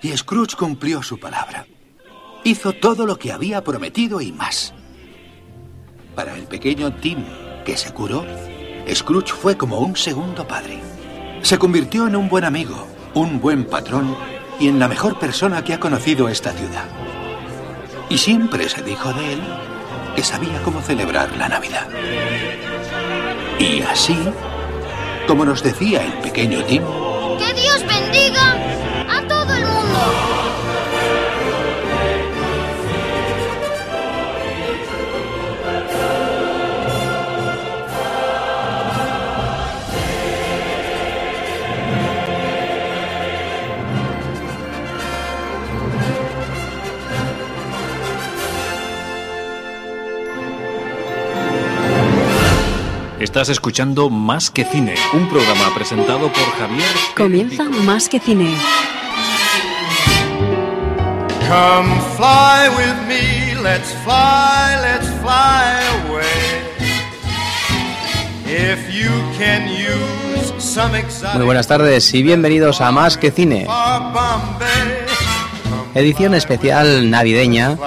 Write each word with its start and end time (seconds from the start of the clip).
Y 0.00 0.16
Scrooge 0.16 0.56
cumplió 0.56 1.02
su 1.02 1.18
palabra. 1.18 1.66
Hizo 2.44 2.72
todo 2.72 3.04
lo 3.04 3.18
que 3.18 3.32
había 3.32 3.62
prometido 3.64 4.20
y 4.20 4.32
más. 4.32 4.72
Para 6.14 6.36
el 6.36 6.44
pequeño 6.44 6.94
Tim, 6.94 7.24
que 7.64 7.76
se 7.76 7.92
curó, 7.92 8.24
Scrooge 8.92 9.32
fue 9.32 9.56
como 9.56 9.80
un 9.80 9.96
segundo 9.96 10.46
padre. 10.46 10.80
Se 11.42 11.58
convirtió 11.58 12.06
en 12.06 12.16
un 12.16 12.28
buen 12.28 12.44
amigo, 12.44 12.86
un 13.14 13.40
buen 13.40 13.64
patrón 13.64 14.16
y 14.60 14.68
en 14.68 14.78
la 14.78 14.88
mejor 14.88 15.18
persona 15.18 15.62
que 15.62 15.74
ha 15.74 15.80
conocido 15.80 16.28
esta 16.28 16.52
ciudad. 16.52 16.88
Y 18.08 18.18
siempre 18.18 18.68
se 18.68 18.82
dijo 18.82 19.12
de 19.12 19.34
él 19.34 19.40
que 20.16 20.22
sabía 20.22 20.62
cómo 20.62 20.80
celebrar 20.80 21.36
la 21.36 21.48
Navidad. 21.48 21.88
Y 23.58 23.82
así, 23.82 24.16
como 25.26 25.44
nos 25.44 25.62
decía 25.62 26.04
el 26.04 26.12
pequeño 26.20 26.64
Tim, 26.64 26.82
¡Que 27.38 27.54
Dios 27.54 27.84
bendiga 27.86 28.87
Estás 53.38 53.50
escuchando 53.50 54.10
Más 54.10 54.50
que 54.50 54.64
Cine, 54.64 54.94
un 55.12 55.28
programa 55.28 55.72
presentado 55.72 56.32
por 56.32 56.42
Javier. 56.58 56.88
Comienza 57.16 57.68
Más 57.68 58.08
que 58.08 58.18
Cine. 58.18 58.56
Come 61.48 61.98
fly 62.18 62.68
with 62.76 63.08
me, 63.08 63.54
let's 63.62 63.90
fly, 64.04 64.76
let's 64.82 65.08
fly 65.22 65.80
away. 66.04 66.60
If 68.44 68.92
you 68.92 69.08
can 69.38 69.66
use 69.66 70.52
some 70.62 70.92
Muy 71.36 71.46
buenas 71.46 71.66
tardes 71.66 72.12
y 72.12 72.22
bienvenidos 72.22 72.82
a 72.82 72.92
Más 72.92 73.16
que 73.16 73.30
Cine, 73.30 73.66
edición 75.94 76.34
especial 76.34 77.08
navideña, 77.08 77.78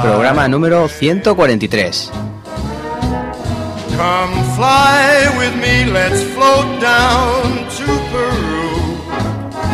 programa 0.00 0.46
número 0.46 0.86
143. 0.86 2.12
Come 3.96 4.44
fly 4.54 5.36
with 5.36 5.56
me, 5.60 5.90
let's 5.90 6.22
float 6.32 6.80
down 6.80 7.66
to 7.70 7.71
Peru. 7.71 7.71
En 7.71 7.71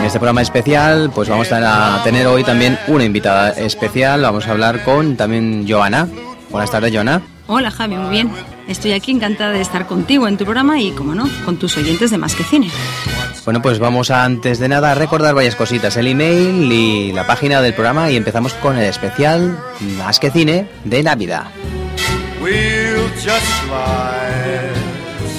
este 0.08 0.18
programa 0.18 0.40
especial, 0.40 1.10
pues 1.14 1.28
vamos 1.28 1.52
a 1.52 2.00
tener 2.02 2.26
hoy 2.26 2.42
también 2.42 2.78
una 2.88 3.04
invitada 3.04 3.50
especial. 3.50 4.22
Vamos 4.22 4.46
a 4.46 4.52
hablar 4.52 4.82
con 4.82 5.18
también 5.18 5.66
Joana. 5.68 6.08
Buenas 6.48 6.70
tardes, 6.70 6.94
Joana. 6.94 7.20
Hola 7.46 7.70
Javi, 7.70 7.96
muy 7.96 8.10
bien. 8.10 8.30
Estoy 8.68 8.92
aquí 8.92 9.12
encantada 9.12 9.52
de 9.52 9.60
estar 9.60 9.86
contigo 9.86 10.26
en 10.26 10.38
tu 10.38 10.44
programa 10.44 10.80
y, 10.80 10.92
como 10.92 11.14
no, 11.14 11.28
con 11.44 11.58
tus 11.58 11.76
oyentes 11.76 12.10
de 12.10 12.16
Más 12.16 12.34
que 12.34 12.42
Cine. 12.42 12.70
Bueno, 13.44 13.60
pues 13.60 13.78
vamos 13.78 14.10
a, 14.10 14.24
antes 14.24 14.58
de 14.58 14.68
nada 14.68 14.92
a 14.92 14.94
recordar 14.94 15.34
varias 15.34 15.56
cositas, 15.56 15.94
el 15.98 16.06
email 16.06 16.72
y 16.72 17.12
la 17.12 17.26
página 17.26 17.60
del 17.60 17.74
programa 17.74 18.10
y 18.10 18.16
empezamos 18.16 18.54
con 18.54 18.78
el 18.78 18.84
especial 18.84 19.58
Más 19.98 20.18
que 20.18 20.30
Cine 20.30 20.68
de 20.84 21.02
Navidad. 21.02 21.44
We'll 22.40 23.10
just 23.14 23.44
slide. 23.66 24.77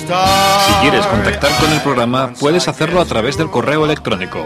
Si 0.09 0.73
quieres 0.81 1.05
contactar 1.05 1.51
con 1.59 1.71
el 1.71 1.81
programa, 1.81 2.33
puedes 2.39 2.67
hacerlo 2.67 3.01
a 3.01 3.05
través 3.05 3.37
del 3.37 3.49
correo 3.49 3.85
electrónico 3.85 4.45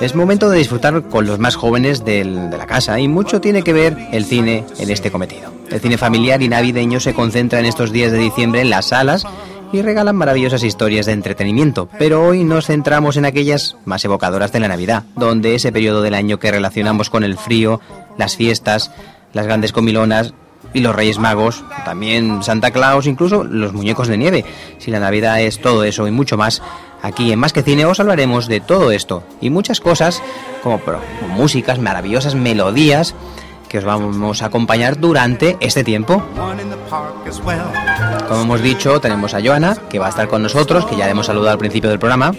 Es 0.00 0.14
momento 0.14 0.50
de 0.50 0.58
disfrutar 0.58 1.02
con 1.04 1.26
los 1.26 1.38
más 1.38 1.56
jóvenes 1.56 2.04
de 2.04 2.24
la 2.24 2.66
casa 2.66 2.98
y 2.98 3.06
mucho 3.06 3.40
tiene 3.40 3.62
que 3.62 3.72
ver 3.72 3.96
el 4.12 4.24
cine 4.24 4.64
en 4.78 4.90
este 4.90 5.10
cometido. 5.10 5.59
El 5.70 5.80
cine 5.80 5.98
familiar 5.98 6.42
y 6.42 6.48
navideño 6.48 6.98
se 6.98 7.14
concentra 7.14 7.60
en 7.60 7.66
estos 7.66 7.92
días 7.92 8.10
de 8.10 8.18
diciembre 8.18 8.60
en 8.60 8.70
las 8.70 8.86
salas 8.86 9.24
y 9.72 9.82
regalan 9.82 10.16
maravillosas 10.16 10.64
historias 10.64 11.06
de 11.06 11.12
entretenimiento, 11.12 11.88
pero 11.96 12.24
hoy 12.24 12.42
nos 12.42 12.66
centramos 12.66 13.16
en 13.16 13.24
aquellas 13.24 13.76
más 13.84 14.04
evocadoras 14.04 14.50
de 14.50 14.58
la 14.58 14.66
Navidad, 14.66 15.04
donde 15.14 15.54
ese 15.54 15.70
periodo 15.70 16.02
del 16.02 16.14
año 16.14 16.40
que 16.40 16.50
relacionamos 16.50 17.08
con 17.08 17.22
el 17.22 17.38
frío, 17.38 17.80
las 18.18 18.36
fiestas, 18.36 18.90
las 19.32 19.46
grandes 19.46 19.72
comilonas 19.72 20.34
y 20.74 20.80
los 20.80 20.94
Reyes 20.94 21.20
Magos, 21.20 21.64
también 21.84 22.42
Santa 22.42 22.72
Claus, 22.72 23.06
incluso 23.06 23.44
los 23.44 23.72
muñecos 23.72 24.08
de 24.08 24.18
nieve. 24.18 24.44
Si 24.78 24.90
la 24.90 24.98
Navidad 24.98 25.40
es 25.40 25.60
todo 25.60 25.84
eso 25.84 26.08
y 26.08 26.10
mucho 26.10 26.36
más, 26.36 26.62
aquí 27.00 27.30
en 27.30 27.38
Más 27.38 27.52
que 27.52 27.62
Cine 27.62 27.86
os 27.86 28.00
hablaremos 28.00 28.48
de 28.48 28.58
todo 28.58 28.90
esto 28.90 29.22
y 29.40 29.50
muchas 29.50 29.80
cosas, 29.80 30.20
como 30.64 30.80
músicas, 31.28 31.78
maravillosas 31.78 32.34
melodías 32.34 33.14
que 33.70 33.78
os 33.78 33.84
vamos 33.84 34.42
a 34.42 34.46
acompañar 34.46 34.98
durante 34.98 35.56
este 35.60 35.84
tiempo. 35.84 36.20
Como 38.28 38.42
hemos 38.42 38.60
dicho, 38.60 39.00
tenemos 39.00 39.32
a 39.32 39.40
Joana, 39.40 39.76
que 39.88 40.00
va 40.00 40.06
a 40.06 40.08
estar 40.08 40.26
con 40.26 40.42
nosotros, 40.42 40.84
que 40.86 40.96
ya 40.96 41.04
le 41.04 41.12
hemos 41.12 41.26
saludado 41.26 41.52
al 41.52 41.58
principio 41.58 41.88
del 41.88 42.00
programa. 42.00 42.34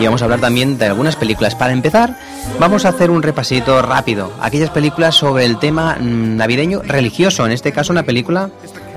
Y 0.00 0.04
vamos 0.04 0.22
a 0.22 0.24
hablar 0.24 0.40
también 0.40 0.78
de 0.78 0.86
algunas 0.86 1.14
películas. 1.14 1.54
Para 1.54 1.74
empezar, 1.74 2.16
vamos 2.58 2.86
a 2.86 2.88
hacer 2.88 3.10
un 3.10 3.22
repasito 3.22 3.82
rápido. 3.82 4.32
Aquellas 4.40 4.70
películas 4.70 5.14
sobre 5.14 5.44
el 5.44 5.58
tema 5.58 5.96
mm, 6.00 6.36
navideño 6.36 6.80
religioso. 6.82 7.44
En 7.44 7.52
este 7.52 7.72
caso, 7.72 7.92
una 7.92 8.02
película, 8.02 8.48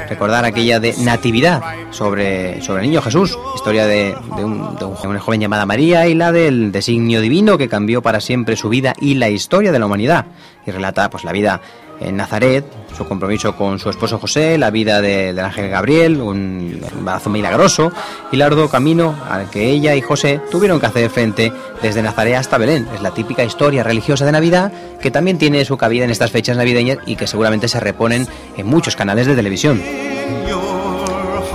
recordar 0.07 0.45
aquella 0.45 0.79
de 0.79 0.93
Natividad, 0.99 1.61
sobre, 1.91 2.61
sobre 2.61 2.83
el 2.83 2.89
niño 2.89 3.01
Jesús. 3.01 3.37
Historia 3.55 3.85
de, 3.85 4.15
de 4.37 4.45
un, 4.45 4.75
de 4.77 4.85
un- 4.85 4.95
de 5.01 5.07
una 5.07 5.19
joven 5.19 5.41
llamada 5.41 5.65
María 5.65 6.07
y 6.07 6.13
la 6.15 6.31
del 6.31 6.71
designio 6.71 7.21
divino 7.21 7.57
que 7.57 7.67
cambió 7.69 8.01
para 8.01 8.19
siempre 8.21 8.55
su 8.55 8.69
vida 8.69 8.93
y 8.99 9.15
la 9.15 9.29
historia 9.29 9.71
de 9.71 9.79
la 9.79 9.85
humanidad. 9.85 10.25
Y 10.65 10.71
relata 10.71 11.09
pues 11.09 11.23
la 11.23 11.31
vida 11.31 11.61
en 11.99 12.15
Nazaret, 12.17 12.65
su 12.95 13.05
compromiso 13.07 13.55
con 13.55 13.79
su 13.79 13.89
esposo 13.89 14.19
José, 14.19 14.57
la 14.57 14.69
vida 14.71 15.01
de- 15.01 15.33
del 15.33 15.39
ángel 15.45 15.69
Gabriel, 15.69 16.21
un 16.21 16.81
embarazo 16.97 17.29
milagroso 17.29 17.91
y 18.31 18.35
el 18.35 18.41
arduo 18.41 18.69
camino 18.69 19.15
al 19.29 19.49
que 19.49 19.69
ella 19.69 19.95
y 19.95 20.01
José 20.01 20.39
tuvieron 20.51 20.79
que 20.79 20.85
hacer 20.87 21.09
frente 21.09 21.51
desde 21.81 22.01
Nazaret 22.01 22.35
hasta 22.35 22.57
Belén. 22.57 22.87
Es 22.95 23.01
la 23.01 23.11
típica 23.11 23.43
historia 23.43 23.83
religiosa 23.83 24.25
de 24.25 24.31
Navidad 24.31 24.71
que 25.01 25.11
también 25.11 25.37
tiene 25.37 25.63
su 25.65 25.77
cabida 25.77 26.03
en 26.05 26.11
estas 26.11 26.31
fechas 26.31 26.57
navideñas 26.57 26.97
y 27.05 27.15
que 27.15 27.27
seguramente 27.27 27.67
se 27.67 27.79
reponen 27.79 28.27
en 28.57 28.65
muchos 28.67 28.95
canales 28.95 29.27
de 29.27 29.35
televisión. 29.35 29.81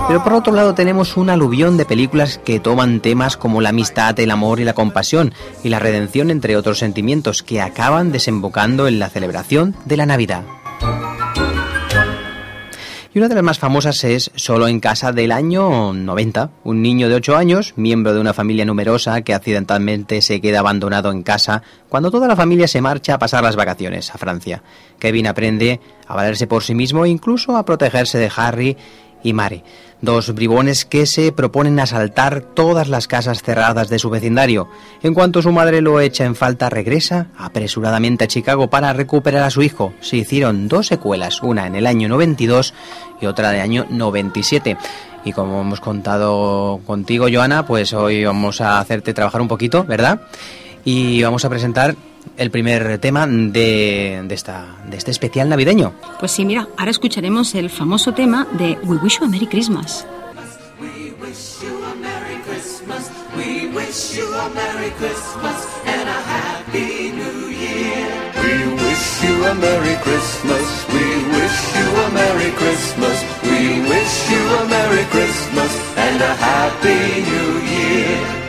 Pero 0.07 0.23
por 0.23 0.33
otro 0.33 0.53
lado 0.53 0.75
tenemos 0.75 1.17
un 1.17 1.31
aluvión 1.31 1.77
de 1.77 1.85
películas 1.85 2.37
que 2.37 2.59
toman 2.59 2.99
temas 2.99 3.37
como 3.37 3.59
la 3.59 3.69
amistad, 3.69 4.19
el 4.19 4.29
amor 4.29 4.59
y 4.59 4.63
la 4.63 4.73
compasión 4.73 5.33
y 5.63 5.69
la 5.69 5.79
redención 5.79 6.29
entre 6.29 6.57
otros 6.57 6.77
sentimientos 6.77 7.41
que 7.41 7.59
acaban 7.59 8.11
desembocando 8.11 8.87
en 8.87 8.99
la 8.99 9.09
celebración 9.09 9.75
de 9.85 9.97
la 9.97 10.05
Navidad. 10.05 10.43
Y 13.15 13.17
una 13.17 13.29
de 13.29 13.35
las 13.35 13.45
más 13.45 13.59
famosas 13.59 14.03
es 14.03 14.29
Solo 14.35 14.67
en 14.67 14.81
casa 14.81 15.13
del 15.13 15.31
año 15.31 15.93
90. 15.93 16.49
Un 16.65 16.81
niño 16.81 17.07
de 17.07 17.15
8 17.15 17.37
años, 17.37 17.73
miembro 17.77 18.13
de 18.13 18.19
una 18.19 18.33
familia 18.33 18.65
numerosa 18.65 19.21
que 19.21 19.33
accidentalmente 19.33 20.21
se 20.21 20.41
queda 20.41 20.59
abandonado 20.59 21.11
en 21.13 21.23
casa 21.23 21.63
cuando 21.87 22.11
toda 22.11 22.27
la 22.27 22.35
familia 22.35 22.67
se 22.67 22.81
marcha 22.81 23.13
a 23.13 23.17
pasar 23.17 23.41
las 23.41 23.55
vacaciones 23.55 24.13
a 24.13 24.17
Francia. 24.17 24.63
Kevin 24.99 25.27
aprende 25.27 25.79
a 26.05 26.13
valerse 26.13 26.45
por 26.45 26.63
sí 26.63 26.75
mismo 26.75 27.05
e 27.05 27.09
incluso 27.09 27.55
a 27.55 27.63
protegerse 27.63 28.17
de 28.17 28.29
Harry 28.35 28.75
y 29.25 29.33
Mary, 29.33 29.63
dos 30.01 30.35
bribones 30.35 30.85
que 30.85 31.07
se 31.07 31.31
proponen 31.31 31.79
asaltar 31.79 32.41
todas 32.41 32.87
las 32.87 33.07
casas 33.07 33.41
cerradas 33.41 33.89
de 33.89 33.97
su 33.97 34.11
vecindario. 34.11 34.69
En 35.01 35.15
cuanto 35.15 35.41
su 35.41 35.51
madre 35.51 35.81
lo 35.81 35.99
echa 35.99 36.25
en 36.25 36.35
falta, 36.35 36.69
regresa 36.69 37.29
apresuradamente 37.35 38.23
a 38.23 38.27
Chicago 38.27 38.69
para 38.69 38.93
recuperar 38.93 39.41
a 39.41 39.49
su 39.49 39.63
hijo. 39.63 39.93
Se 39.99 40.17
hicieron 40.17 40.67
dos 40.67 40.85
secuelas, 40.85 41.41
una 41.41 41.65
en 41.65 41.73
el 41.73 41.87
año 41.87 42.07
92 42.07 42.75
y 43.19 43.25
otra 43.25 43.53
el 43.55 43.61
año 43.61 43.87
97. 43.89 44.77
Y 45.25 45.33
como 45.33 45.61
hemos 45.61 45.79
contado 45.79 46.81
contigo, 46.85 47.25
Joana, 47.33 47.65
pues 47.65 47.93
hoy 47.93 48.23
vamos 48.23 48.61
a 48.61 48.79
hacerte 48.79 49.15
trabajar 49.15 49.41
un 49.41 49.47
poquito, 49.47 49.85
¿verdad? 49.85 50.21
Y 50.83 51.23
vamos 51.23 51.43
a 51.45 51.49
presentar 51.49 51.95
el 52.37 52.51
primer 52.51 52.99
tema 52.99 53.27
de, 53.27 54.21
de, 54.25 54.35
esta, 54.35 54.75
de 54.89 54.97
este 54.97 55.11
especial 55.11 55.49
navideño. 55.49 55.93
Pues 56.19 56.31
sí, 56.31 56.45
mira, 56.45 56.67
ahora 56.77 56.91
escucharemos 56.91 57.55
el 57.55 57.69
famoso 57.69 58.13
tema 58.13 58.47
de 58.57 58.77
We 58.83 58.97
Wish 58.97 59.19
You 59.19 59.25
a 59.25 59.29
Merry 59.29 59.47
Christmas. 59.47 60.05
We 60.79 61.13
wish 61.21 61.63
you 61.63 61.83
a 61.83 61.95
Merry 61.95 62.37
Christmas. 62.43 63.09
We 63.35 63.67
wish 63.69 64.17
you 64.17 64.27
a 64.33 64.49
Merry 64.49 64.91
Christmas 64.91 65.59
and 65.85 66.09
a 66.09 66.19
Happy 66.33 67.11
New 67.11 67.49
Year. 67.49 68.07
We 68.43 68.73
wish 68.83 69.23
you 69.23 69.45
a 69.45 69.55
Merry 69.55 69.95
Christmas. 70.03 70.85
We 70.93 71.05
wish 71.31 71.75
you 71.77 71.87
a 72.03 72.09
Merry 72.11 72.51
Christmas. 72.51 73.17
We 73.43 73.81
wish 73.89 74.31
you 74.31 74.43
a 74.59 74.65
Merry 74.67 75.05
Christmas 75.05 75.71
and 75.95 76.21
a 76.21 76.33
Happy 76.35 77.21
New 77.23 77.51
Year. 77.63 78.44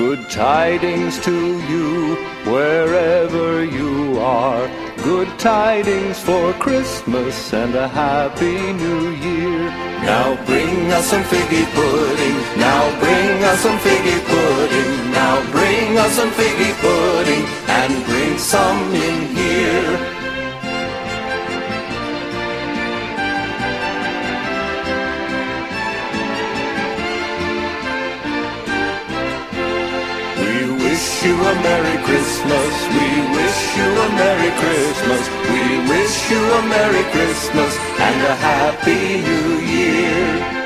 Good 0.00 0.30
tidings 0.30 1.20
to 1.26 1.60
you 1.68 2.14
wherever 2.50 3.62
you 3.62 4.18
are. 4.18 4.66
Good 5.04 5.28
tidings 5.38 6.18
for 6.18 6.54
Christmas 6.54 7.52
and 7.52 7.74
a 7.74 7.86
happy 7.86 8.72
new 8.72 9.10
year. 9.10 9.68
Now 10.08 10.42
bring 10.46 10.90
us 10.90 11.04
some 11.04 11.22
figgy 11.24 11.66
pudding. 11.74 12.38
Now 12.58 12.82
bring 12.98 13.44
us 13.44 13.60
some 13.60 13.78
figgy 13.80 14.18
pudding. 14.24 15.12
Now 15.12 15.34
bring 15.52 15.98
us 15.98 16.12
some 16.12 16.30
figgy 16.30 16.72
pudding 16.80 17.44
and 17.68 18.04
bring 18.06 18.38
some 18.38 18.80
in 18.94 19.36
here. 19.36 20.19
You 31.24 31.34
a 31.34 31.54
Merry 31.62 32.02
Christmas. 32.04 32.72
We 32.96 33.08
wish 33.36 33.76
you 33.76 33.84
a 33.84 34.08
Merry 34.20 34.50
Christmas. 34.62 35.22
We 35.52 35.62
wish 35.90 36.30
you 36.30 36.38
a 36.38 36.62
Merry 36.62 37.04
Christmas 37.12 37.76
and 37.98 38.22
a 38.22 38.34
Happy 38.36 39.20
New 39.20 39.58
Year. 39.60 40.60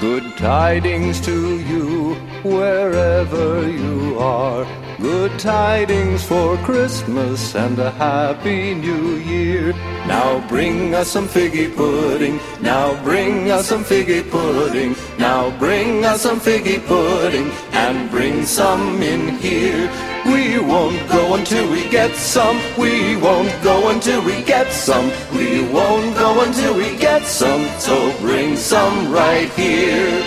Good 0.00 0.36
tidings 0.38 1.20
to 1.20 1.60
you 1.60 2.14
wherever 2.42 3.70
you 3.70 4.18
are. 4.18 4.66
Good 5.00 5.38
tidings 5.38 6.22
for 6.22 6.58
Christmas 6.58 7.54
and 7.54 7.78
a 7.78 7.90
happy 7.92 8.74
new 8.74 9.16
year. 9.16 9.72
Now 10.06 10.46
bring 10.48 10.94
us 10.94 11.08
some 11.08 11.28
figgy 11.28 11.74
pudding. 11.74 12.40
Now 12.60 13.02
bring 13.02 13.50
us 13.50 13.66
some 13.68 13.84
figgy 13.84 14.28
pudding. 14.28 14.94
Now 15.18 15.50
bring 15.58 16.04
us 16.04 16.22
some 16.22 16.40
figgy 16.40 16.84
pudding 16.86 17.50
and 17.72 18.10
bring 18.10 18.44
some 18.44 19.02
in 19.02 19.36
here. 19.38 19.90
We 20.26 20.58
won't 20.58 21.08
go 21.08 21.34
until 21.34 21.70
we 21.70 21.88
get 21.88 22.14
some. 22.14 22.58
We 22.76 23.16
won't 23.16 23.50
go 23.62 23.88
until 23.90 24.22
we 24.24 24.42
get 24.42 24.70
some. 24.72 25.10
We 25.34 25.62
won't 25.72 26.16
go 26.16 26.42
until 26.42 26.74
we 26.76 26.96
get 26.98 27.24
some. 27.24 27.64
So 27.78 28.12
bring 28.20 28.56
some 28.56 29.12
right 29.12 29.50
here. 29.56 30.22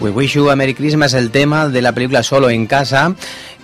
We 0.00 0.10
Wish 0.10 0.34
You 0.34 0.48
a 0.48 0.56
Merry 0.56 0.74
Christmas, 0.74 1.12
el 1.12 1.30
tema 1.30 1.68
de 1.68 1.82
la 1.82 1.92
película 1.92 2.22
Solo 2.22 2.48
en 2.48 2.66
Casa, 2.66 3.14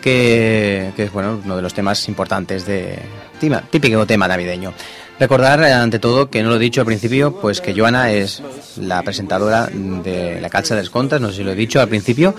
que, 0.03 0.93
que 0.95 1.05
es 1.05 1.13
bueno, 1.13 1.41
uno 1.43 1.57
de 1.57 1.63
los 1.63 1.73
temas 1.73 2.07
importantes 2.09 2.67
de 2.67 2.99
típico 3.37 4.07
tema 4.07 4.29
navideño. 4.29 4.73
Recordar, 5.19 5.63
eh, 5.63 5.73
ante 5.73 5.99
todo, 5.99 6.29
que 6.29 6.43
no 6.43 6.51
lo 6.51 6.57
he 6.57 6.59
dicho 6.59 6.83
al 6.83 6.87
principio, 6.87 7.33
pues 7.41 7.63
que 7.63 7.75
Joana 7.75 8.13
es 8.13 8.43
la 8.79 9.03
presentadora 9.03 9.67
de 9.67 10.41
La 10.43 10.51
Calza 10.51 10.75
de 10.75 10.83
las 10.83 10.91
Contas, 10.91 11.23
no 11.23 11.31
sé 11.31 11.37
si 11.37 11.45
lo 11.45 11.53
he 11.53 11.55
dicho 11.55 11.81
al 11.81 11.89
principio, 11.89 12.35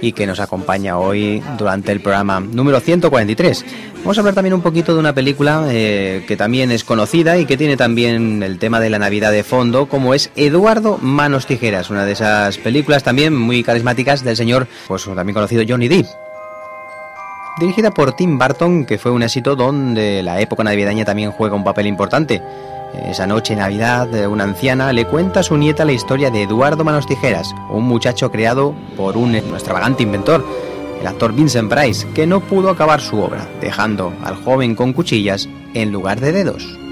y 0.00 0.12
que 0.12 0.26
nos 0.26 0.40
acompaña 0.40 0.98
hoy 0.98 1.42
durante 1.58 1.92
el 1.92 2.00
programa 2.00 2.40
número 2.40 2.80
143. 2.80 3.64
Vamos 3.98 4.16
a 4.16 4.20
hablar 4.20 4.34
también 4.34 4.54
un 4.54 4.62
poquito 4.62 4.94
de 4.94 5.00
una 5.00 5.14
película 5.14 5.66
eh, 5.68 6.24
que 6.26 6.36
también 6.36 6.70
es 6.70 6.82
conocida 6.84 7.36
y 7.36 7.44
que 7.44 7.58
tiene 7.58 7.76
también 7.76 8.42
el 8.42 8.58
tema 8.58 8.80
de 8.80 8.88
la 8.88 8.98
Navidad 8.98 9.30
de 9.30 9.44
fondo, 9.44 9.86
como 9.86 10.14
es 10.14 10.30
Eduardo 10.34 10.96
Manos 10.98 11.46
Tijeras, 11.46 11.90
una 11.90 12.06
de 12.06 12.12
esas 12.12 12.56
películas 12.56 13.02
también 13.02 13.36
muy 13.36 13.62
carismáticas 13.62 14.24
del 14.24 14.36
señor, 14.36 14.66
pues 14.88 15.04
también 15.04 15.34
conocido 15.34 15.62
Johnny 15.68 15.88
Depp. 15.88 16.23
Dirigida 17.56 17.92
por 17.92 18.12
Tim 18.14 18.36
Burton, 18.36 18.84
que 18.84 18.98
fue 18.98 19.12
un 19.12 19.22
éxito 19.22 19.54
donde 19.54 20.24
la 20.24 20.40
época 20.40 20.64
navideña 20.64 21.04
también 21.04 21.30
juega 21.30 21.54
un 21.54 21.62
papel 21.62 21.86
importante. 21.86 22.42
Esa 23.06 23.28
noche 23.28 23.54
de 23.54 23.60
Navidad, 23.60 24.12
eh, 24.12 24.26
una 24.26 24.42
anciana 24.42 24.92
le 24.92 25.06
cuenta 25.06 25.40
a 25.40 25.42
su 25.44 25.56
nieta 25.56 25.84
la 25.84 25.92
historia 25.92 26.30
de 26.30 26.42
Eduardo 26.42 26.82
Manos 26.82 27.06
Tijeras, 27.06 27.54
un 27.70 27.84
muchacho 27.84 28.32
creado 28.32 28.74
por 28.96 29.16
un 29.16 29.36
extravagante 29.36 30.02
inventor, 30.02 30.44
el 31.00 31.06
actor 31.06 31.32
Vincent 31.32 31.72
Price, 31.72 32.06
que 32.12 32.26
no 32.26 32.40
pudo 32.40 32.70
acabar 32.70 33.00
su 33.00 33.20
obra, 33.20 33.46
dejando 33.60 34.12
al 34.24 34.34
joven 34.36 34.74
con 34.74 34.92
cuchillas 34.92 35.48
en 35.74 35.92
lugar 35.92 36.20
de 36.20 36.32
dedos. 36.32 36.83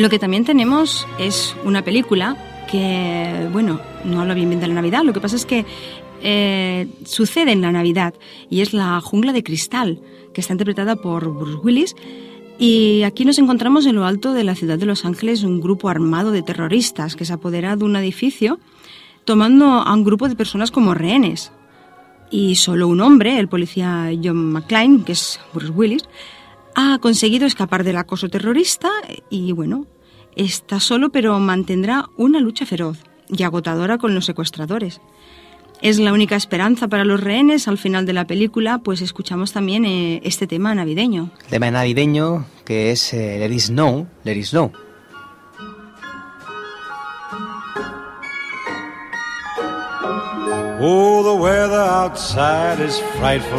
Lo 0.00 0.08
que 0.08 0.18
también 0.18 0.46
tenemos 0.46 1.06
es 1.18 1.54
una 1.62 1.84
película 1.84 2.34
que, 2.70 3.50
bueno, 3.52 3.82
no 4.02 4.22
habla 4.22 4.32
bien 4.32 4.48
bien 4.48 4.58
de 4.58 4.66
la 4.66 4.72
Navidad, 4.72 5.02
lo 5.04 5.12
que 5.12 5.20
pasa 5.20 5.36
es 5.36 5.44
que 5.44 5.66
eh, 6.22 6.88
sucede 7.04 7.52
en 7.52 7.60
la 7.60 7.70
Navidad 7.70 8.14
y 8.48 8.62
es 8.62 8.72
La 8.72 8.98
jungla 9.02 9.34
de 9.34 9.42
cristal, 9.42 10.00
que 10.32 10.40
está 10.40 10.54
interpretada 10.54 10.96
por 10.96 11.30
Bruce 11.30 11.58
Willis. 11.62 11.96
Y 12.58 13.02
aquí 13.02 13.26
nos 13.26 13.38
encontramos 13.38 13.84
en 13.84 13.96
lo 13.96 14.06
alto 14.06 14.32
de 14.32 14.42
la 14.42 14.54
ciudad 14.54 14.78
de 14.78 14.86
Los 14.86 15.04
Ángeles 15.04 15.42
un 15.42 15.60
grupo 15.60 15.90
armado 15.90 16.30
de 16.30 16.40
terroristas 16.40 17.14
que 17.14 17.26
se 17.26 17.34
apodera 17.34 17.76
de 17.76 17.84
un 17.84 17.94
edificio 17.94 18.58
tomando 19.26 19.66
a 19.66 19.92
un 19.92 20.02
grupo 20.02 20.30
de 20.30 20.34
personas 20.34 20.70
como 20.70 20.94
rehenes. 20.94 21.52
Y 22.30 22.54
solo 22.54 22.88
un 22.88 23.02
hombre, 23.02 23.38
el 23.38 23.48
policía 23.48 24.10
John 24.24 24.50
McClane, 24.50 25.04
que 25.04 25.12
es 25.12 25.38
Bruce 25.52 25.72
Willis, 25.72 26.04
ha 26.74 26.98
conseguido 27.00 27.46
escapar 27.46 27.84
del 27.84 27.96
acoso 27.96 28.28
terrorista 28.28 28.88
y 29.28 29.52
bueno, 29.52 29.86
está 30.36 30.80
solo 30.80 31.10
pero 31.10 31.38
mantendrá 31.38 32.06
una 32.16 32.40
lucha 32.40 32.66
feroz 32.66 32.98
y 33.28 33.42
agotadora 33.42 33.98
con 33.98 34.14
los 34.14 34.24
secuestradores. 34.24 35.00
Es 35.82 35.98
la 35.98 36.12
única 36.12 36.36
esperanza 36.36 36.88
para 36.88 37.04
los 37.04 37.20
rehenes. 37.20 37.66
Al 37.66 37.78
final 37.78 38.04
de 38.04 38.12
la 38.12 38.26
película, 38.26 38.78
pues 38.78 39.00
escuchamos 39.00 39.52
también 39.52 39.86
eh, 39.86 40.20
este 40.24 40.46
tema 40.46 40.74
navideño. 40.74 41.30
Tema 41.48 41.70
navideño 41.70 42.44
que 42.66 42.90
es 42.90 43.14
eh, 43.14 43.38
Let 43.38 43.54
It 43.54 43.60
Snow, 43.60 44.06
Let 44.24 44.36
It 44.36 44.44
Snow. 44.44 44.72
Oh, 50.82 51.22
the 51.22 51.42
weather 51.42 51.76
outside 51.76 52.80
is 52.80 52.98
frightful, 53.18 53.58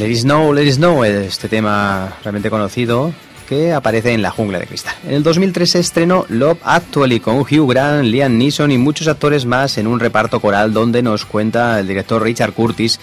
Let 0.00 0.08
It 0.08 0.16
Snow, 0.20 0.54
Let 0.54 0.64
It 0.64 0.72
Snow, 0.76 1.04
este 1.04 1.46
tema 1.46 2.14
realmente 2.22 2.48
conocido 2.48 3.12
que 3.46 3.74
aparece 3.74 4.14
en 4.14 4.22
La 4.22 4.30
Jungla 4.30 4.58
de 4.58 4.66
Cristal. 4.66 4.94
En 5.04 5.12
el 5.12 5.22
2003 5.22 5.70
se 5.70 5.78
estrenó 5.78 6.24
Love 6.30 6.56
Actually 6.64 7.20
con 7.20 7.40
Hugh 7.40 7.68
Grant, 7.68 8.06
Liam 8.06 8.38
Neeson 8.38 8.72
y 8.72 8.78
muchos 8.78 9.08
actores 9.08 9.44
más 9.44 9.76
en 9.76 9.86
un 9.86 10.00
reparto 10.00 10.40
coral 10.40 10.72
donde 10.72 11.02
nos 11.02 11.26
cuenta 11.26 11.78
el 11.78 11.86
director 11.86 12.22
Richard 12.22 12.54
Curtis. 12.54 12.98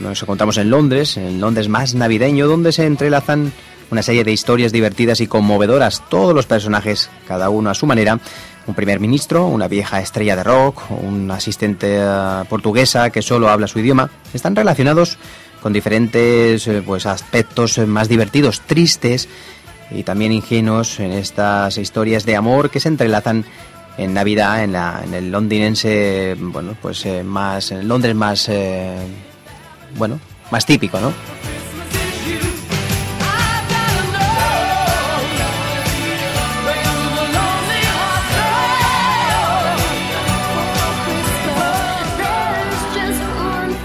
nos 0.00 0.20
encontramos 0.20 0.56
en 0.56 0.70
Londres, 0.70 1.18
en 1.18 1.40
Londres 1.40 1.68
más 1.68 1.94
navideño, 1.94 2.48
donde 2.48 2.72
se 2.72 2.84
entrelazan 2.84 3.52
una 3.92 4.02
serie 4.02 4.24
de 4.24 4.32
historias 4.32 4.72
divertidas 4.72 5.20
y 5.20 5.28
conmovedoras, 5.28 6.02
todos 6.08 6.34
los 6.34 6.46
personajes, 6.46 7.10
cada 7.28 7.48
uno 7.48 7.70
a 7.70 7.74
su 7.74 7.86
manera, 7.86 8.18
un 8.66 8.74
primer 8.74 8.98
ministro, 8.98 9.46
una 9.46 9.68
vieja 9.68 10.00
estrella 10.00 10.34
de 10.34 10.42
rock, 10.42 10.90
una 10.90 11.36
asistente 11.36 11.98
eh, 12.00 12.42
portuguesa 12.48 13.10
que 13.10 13.22
solo 13.22 13.48
habla 13.48 13.68
su 13.68 13.78
idioma, 13.78 14.10
están 14.34 14.56
relacionados 14.56 15.18
con 15.66 15.72
diferentes 15.72 16.68
eh, 16.68 16.80
pues, 16.86 17.06
aspectos 17.06 17.76
eh, 17.78 17.86
más 17.86 18.08
divertidos, 18.08 18.60
tristes 18.60 19.28
y 19.90 20.04
también 20.04 20.30
ingenuos 20.30 21.00
en 21.00 21.10
estas 21.10 21.76
historias 21.76 22.24
de 22.24 22.36
amor 22.36 22.70
que 22.70 22.78
se 22.78 22.86
entrelazan 22.86 23.44
en 23.98 24.14
Navidad, 24.14 24.62
en, 24.62 24.70
la, 24.70 25.02
en 25.02 25.12
el 25.12 25.32
londinense, 25.32 26.36
bueno, 26.38 26.76
pues 26.80 27.04
eh, 27.04 27.24
más, 27.24 27.72
en 27.72 27.88
Londres 27.88 28.14
más, 28.14 28.48
bueno, 29.96 30.20
más 30.52 30.64
típico, 30.64 31.00
¿no? 31.00 31.12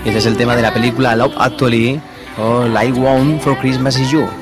Este 0.06 0.18
es 0.18 0.26
el 0.26 0.36
tema 0.36 0.56
de 0.56 0.64
la 0.64 0.74
película 0.74 1.16
Love 1.16 1.36
Actually 1.38 2.02
o 2.38 2.66
Like 2.66 3.00
One 3.00 3.40
for 3.40 3.56
Christmas 3.60 4.00
is 4.00 4.10
You. 4.10 4.41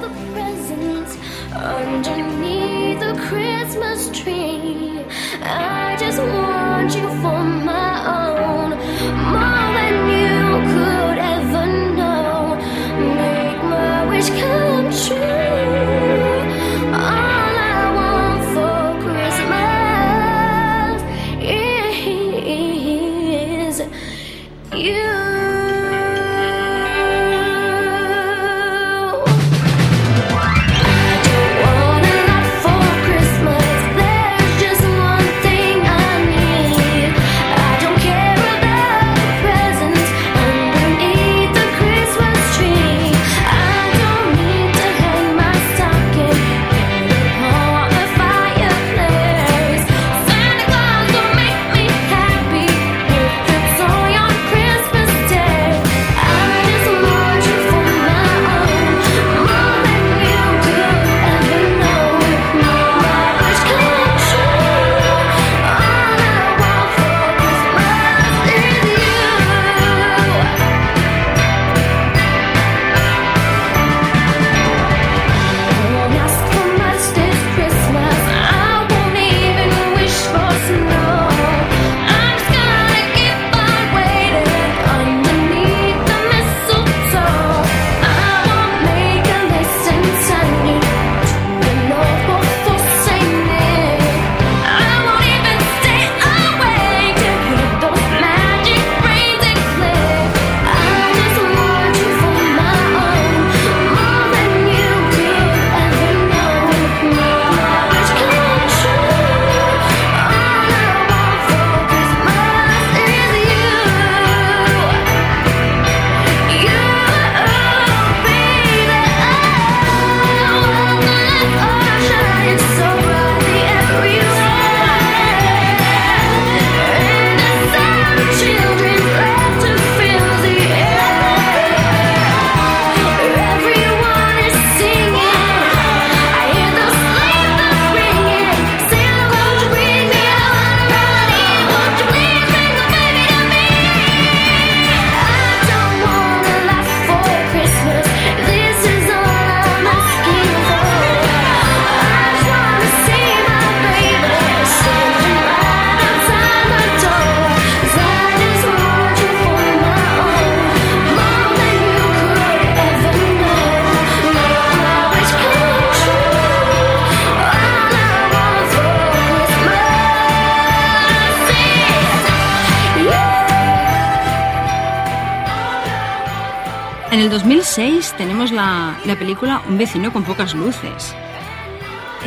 La, 179.06 179.13
la 179.13 179.20
película 179.20 179.62
Un 179.70 179.77
vecino 179.77 180.12
con 180.12 180.24
pocas 180.24 180.56
luces. 180.56 181.15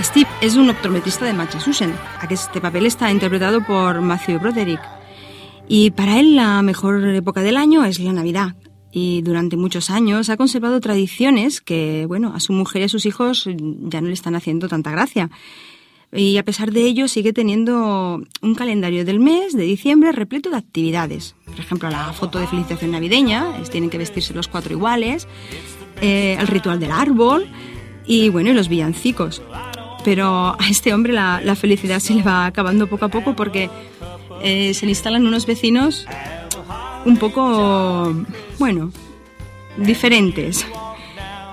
Steve 0.00 0.29
és 0.41 0.57
un 0.57 0.71
optometrista 0.71 1.26
de 1.26 1.35
Massachusetts. 1.35 1.99
Aquest 2.21 2.57
paper 2.57 2.87
está 2.87 3.11
interpretado 3.11 3.62
por 3.64 4.00
Matthew 4.00 4.41
Broderick. 4.41 4.81
Y 5.69 5.91
para 5.91 6.19
él 6.19 6.35
la 6.37 6.62
mejor 6.62 7.05
época 7.14 7.43
del 7.43 7.57
año 7.57 7.85
es 7.85 8.00
la 8.00 8.12
Navidad. 8.12 8.57
Y 8.91 9.23
durante 9.23 9.57
muchos 9.57 9.91
años 9.91 10.29
ha 10.31 10.37
conservado 10.37 10.81
tradiciones 10.81 11.61
que, 11.61 12.07
bueno, 12.07 12.33
a 12.35 12.41
su 12.41 12.52
mujer 12.52 12.83
y 12.83 12.85
a 12.87 12.88
sus 12.88 13.07
hijos 13.07 13.47
ya 13.47 14.00
no 14.00 14.09
le 14.09 14.14
están 14.14 14.35
haciendo 14.35 14.69
tanta 14.69 14.91
gracia. 14.91 15.31
Y 16.14 16.37
a 16.37 16.45
pesar 16.45 16.73
de 16.73 16.83
ello 16.83 17.09
sigue 17.09 17.33
teniendo 17.33 18.23
un 18.43 18.55
calendario 18.55 19.05
del 19.07 19.19
mes 19.19 19.55
de 19.55 19.62
diciembre 19.62 20.12
repleto 20.12 20.50
de 20.50 20.57
actividades. 20.57 21.35
Por 21.47 21.61
ejemplo, 21.61 21.88
la 21.88 22.12
foto 22.12 22.38
de 22.38 22.47
felicitación 22.47 22.91
navideña, 22.91 23.59
es, 23.62 23.71
tienen 23.71 23.88
que 23.88 23.97
vestirse 23.97 24.35
los 24.35 24.49
cuatro 24.49 24.75
iguales, 24.75 25.26
eh, 26.03 26.37
el 26.39 26.47
ritual 26.47 26.79
del 26.79 26.91
árbol 26.91 27.47
y, 28.05 28.29
bueno, 28.29 28.51
y 28.51 28.55
los 28.55 28.69
villancicos. 28.69 29.41
Pero 30.05 30.57
a 30.59 30.69
este 30.69 30.93
hombre 30.93 31.13
la, 31.13 31.41
la 31.43 31.55
felicidad 31.55 32.01
se 32.01 32.15
le 32.15 32.23
va 32.23 32.45
acabando 32.45 32.88
poco 32.88 33.07
a 33.07 33.09
poco 33.09 33.35
porque 33.35 33.71
eh, 34.43 34.75
se 34.75 34.87
le 34.87 34.91
instalan 34.91 35.27
unos 35.27 35.47
vecinos 35.47 36.07
un 37.05 37.17
poco, 37.17 38.12
bueno, 38.59 38.91
diferentes. 39.77 40.67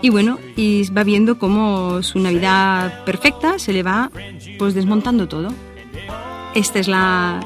Y 0.02 0.10
bueno, 0.10 0.40
y 0.56 0.90
va 0.92 1.04
viendo 1.04 1.38
cómo 1.38 2.02
su 2.04 2.20
Navidad 2.20 3.04
perfecta 3.04 3.60
se 3.60 3.74
le 3.74 3.84
va 3.84 4.10
pues 4.58 4.74
desmontando 4.74 5.28
todo. 5.28 5.50
Esta 6.56 6.80
es 6.80 6.88
la, 6.88 7.42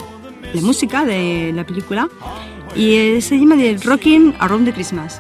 la 0.54 0.62
música 0.62 1.04
de 1.04 1.52
la 1.54 1.66
película 1.66 2.10
y 2.76 3.20
se 3.22 3.38
llama 3.38 3.56
de 3.56 3.78
Rocking 3.84 4.36
Around 4.40 4.66
the 4.66 4.74
Christmas. 4.74 5.20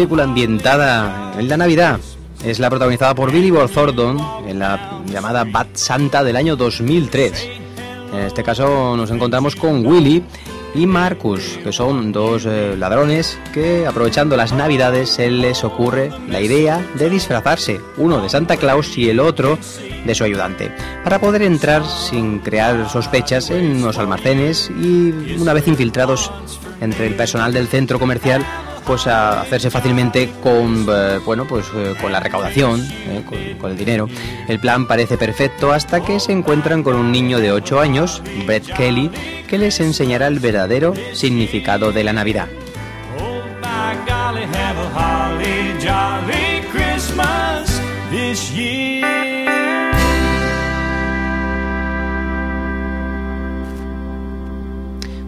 Película 0.00 0.24
ambientada 0.24 1.34
en 1.38 1.46
la 1.46 1.58
Navidad 1.58 2.00
es 2.42 2.58
la 2.58 2.70
protagonizada 2.70 3.14
por 3.14 3.30
Billy 3.30 3.50
Bob 3.50 3.70
Thornton 3.70 4.16
en 4.46 4.58
la 4.58 5.02
llamada 5.04 5.44
Bad 5.44 5.66
Santa 5.74 6.24
del 6.24 6.36
año 6.36 6.56
2003. 6.56 7.48
En 8.14 8.20
este 8.20 8.42
caso 8.42 8.96
nos 8.96 9.10
encontramos 9.10 9.56
con 9.56 9.84
Willy 9.84 10.24
y 10.74 10.86
Marcus, 10.86 11.58
que 11.62 11.70
son 11.70 12.12
dos 12.12 12.46
eh, 12.46 12.76
ladrones 12.78 13.38
que 13.52 13.86
aprovechando 13.86 14.38
las 14.38 14.54
Navidades 14.54 15.10
se 15.10 15.30
les 15.30 15.64
ocurre 15.64 16.10
la 16.30 16.40
idea 16.40 16.82
de 16.94 17.10
disfrazarse, 17.10 17.78
uno 17.98 18.22
de 18.22 18.30
Santa 18.30 18.56
Claus 18.56 18.96
y 18.96 19.10
el 19.10 19.20
otro 19.20 19.58
de 20.06 20.14
su 20.14 20.24
ayudante, 20.24 20.72
para 21.04 21.20
poder 21.20 21.42
entrar 21.42 21.84
sin 21.84 22.38
crear 22.38 22.88
sospechas 22.88 23.50
en 23.50 23.76
unos 23.76 23.98
almacenes 23.98 24.70
y 24.70 25.36
una 25.38 25.52
vez 25.52 25.68
infiltrados 25.68 26.32
entre 26.80 27.06
el 27.06 27.16
personal 27.16 27.52
del 27.52 27.68
centro 27.68 27.98
comercial 27.98 28.46
pues 28.90 29.06
a 29.06 29.42
hacerse 29.42 29.70
fácilmente 29.70 30.32
con 30.42 30.84
eh, 30.90 31.20
bueno 31.24 31.46
pues 31.46 31.64
eh, 31.76 31.94
con 32.00 32.10
la 32.10 32.18
recaudación 32.18 32.84
eh, 33.06 33.54
con, 33.56 33.70
el 33.70 33.76
dinero. 33.76 34.08
El 34.48 34.58
plan 34.58 34.88
parece 34.88 35.16
perfecto 35.16 35.70
hasta 35.70 36.02
que 36.02 36.18
se 36.18 36.32
encuentran 36.32 36.82
con 36.82 36.96
un 36.96 37.12
niño 37.12 37.38
de 37.38 37.52
8 37.52 37.78
años 37.78 38.20
Brett 38.46 38.66
Kelly 38.74 39.12
que 39.46 39.58
les 39.58 39.78
enseñará 39.78 40.26
el 40.26 40.40
verdadero 40.40 40.92
significado 41.12 41.92
de 41.92 42.02
la 42.02 42.12
Navidad 42.12 42.48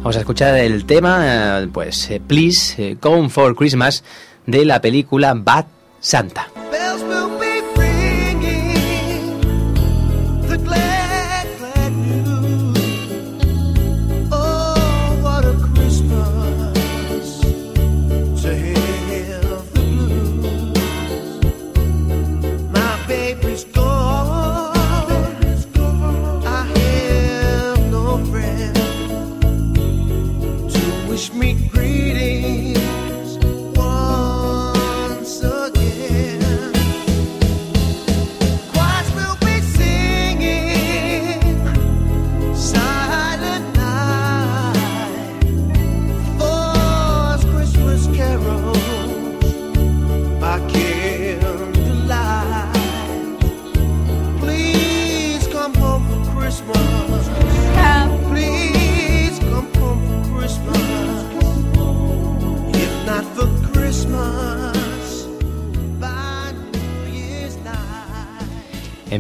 vamos 0.03 0.17
a 0.17 0.21
escuchar 0.21 0.59
el 0.59 0.85
tema 0.85 1.61
eh, 1.63 1.69
pues 1.73 2.11
eh, 2.11 2.21
Please 2.21 2.91
eh, 2.91 2.97
Come 2.99 3.29
for 3.29 3.55
Christmas 3.55 4.03
de 4.47 4.65
la 4.65 4.81
película 4.81 5.33
Bad 5.35 5.67
Santa 6.01 6.49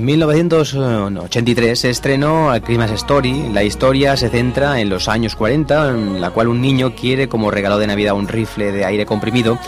En 0.02 0.06
1983 0.06 1.78
se 1.78 1.88
estrenó 1.88 2.50
A 2.50 2.58
Christmas 2.58 2.90
Story. 2.90 3.50
La 3.52 3.62
historia 3.62 4.16
se 4.16 4.30
centra 4.30 4.80
en 4.80 4.88
los 4.88 5.06
años 5.06 5.36
40, 5.36 5.90
en 5.90 6.20
la 6.20 6.30
cual 6.30 6.48
un 6.48 6.60
niño 6.60 6.96
quiere 6.96 7.28
como 7.28 7.52
regalo 7.52 7.78
de 7.78 7.86
Navidad 7.86 8.16
un 8.16 8.26
rifle 8.26 8.72
de 8.72 8.84
aire 8.84 9.06
comprimido 9.06 9.60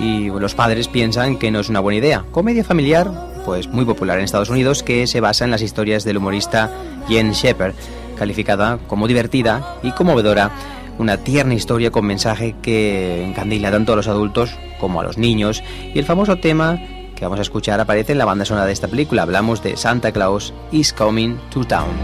y 0.00 0.26
los 0.26 0.54
padres 0.54 0.86
piensan 0.86 1.38
que 1.38 1.50
no 1.50 1.58
es 1.58 1.70
una 1.70 1.80
buena 1.80 1.98
idea. 1.98 2.24
Comedia 2.30 2.62
familiar, 2.62 3.10
pues 3.44 3.66
muy 3.66 3.84
popular 3.84 4.16
en 4.16 4.24
Estados 4.24 4.48
Unidos, 4.48 4.84
que 4.84 5.08
se 5.08 5.18
basa 5.18 5.44
en 5.44 5.50
las 5.50 5.60
historias 5.60 6.04
del 6.04 6.18
humorista 6.18 6.70
Jen 7.08 7.32
Shepard, 7.32 7.74
calificada 8.16 8.78
como 8.86 9.08
divertida 9.08 9.78
y 9.82 9.90
conmovedora, 9.90 10.52
una 10.98 11.16
tierna 11.16 11.54
historia 11.54 11.90
con 11.90 12.06
mensaje 12.06 12.54
que 12.62 13.24
encandila 13.24 13.72
tanto 13.72 13.94
a 13.94 13.96
los 13.96 14.06
adultos 14.06 14.56
como 14.78 15.00
a 15.00 15.02
los 15.02 15.18
niños 15.18 15.64
y 15.92 15.98
el 15.98 16.04
famoso 16.04 16.36
tema 16.36 16.78
que 17.14 17.24
vamos 17.24 17.38
a 17.38 17.42
escuchar 17.42 17.80
aparece 17.80 18.12
en 18.12 18.18
la 18.18 18.24
banda 18.24 18.44
sonora 18.44 18.66
de 18.66 18.72
esta 18.72 18.88
película. 18.88 19.22
Hablamos 19.22 19.62
de 19.62 19.76
Santa 19.76 20.12
Claus 20.12 20.52
is 20.72 20.92
Coming 20.92 21.38
to 21.50 21.64
Town. 21.64 21.96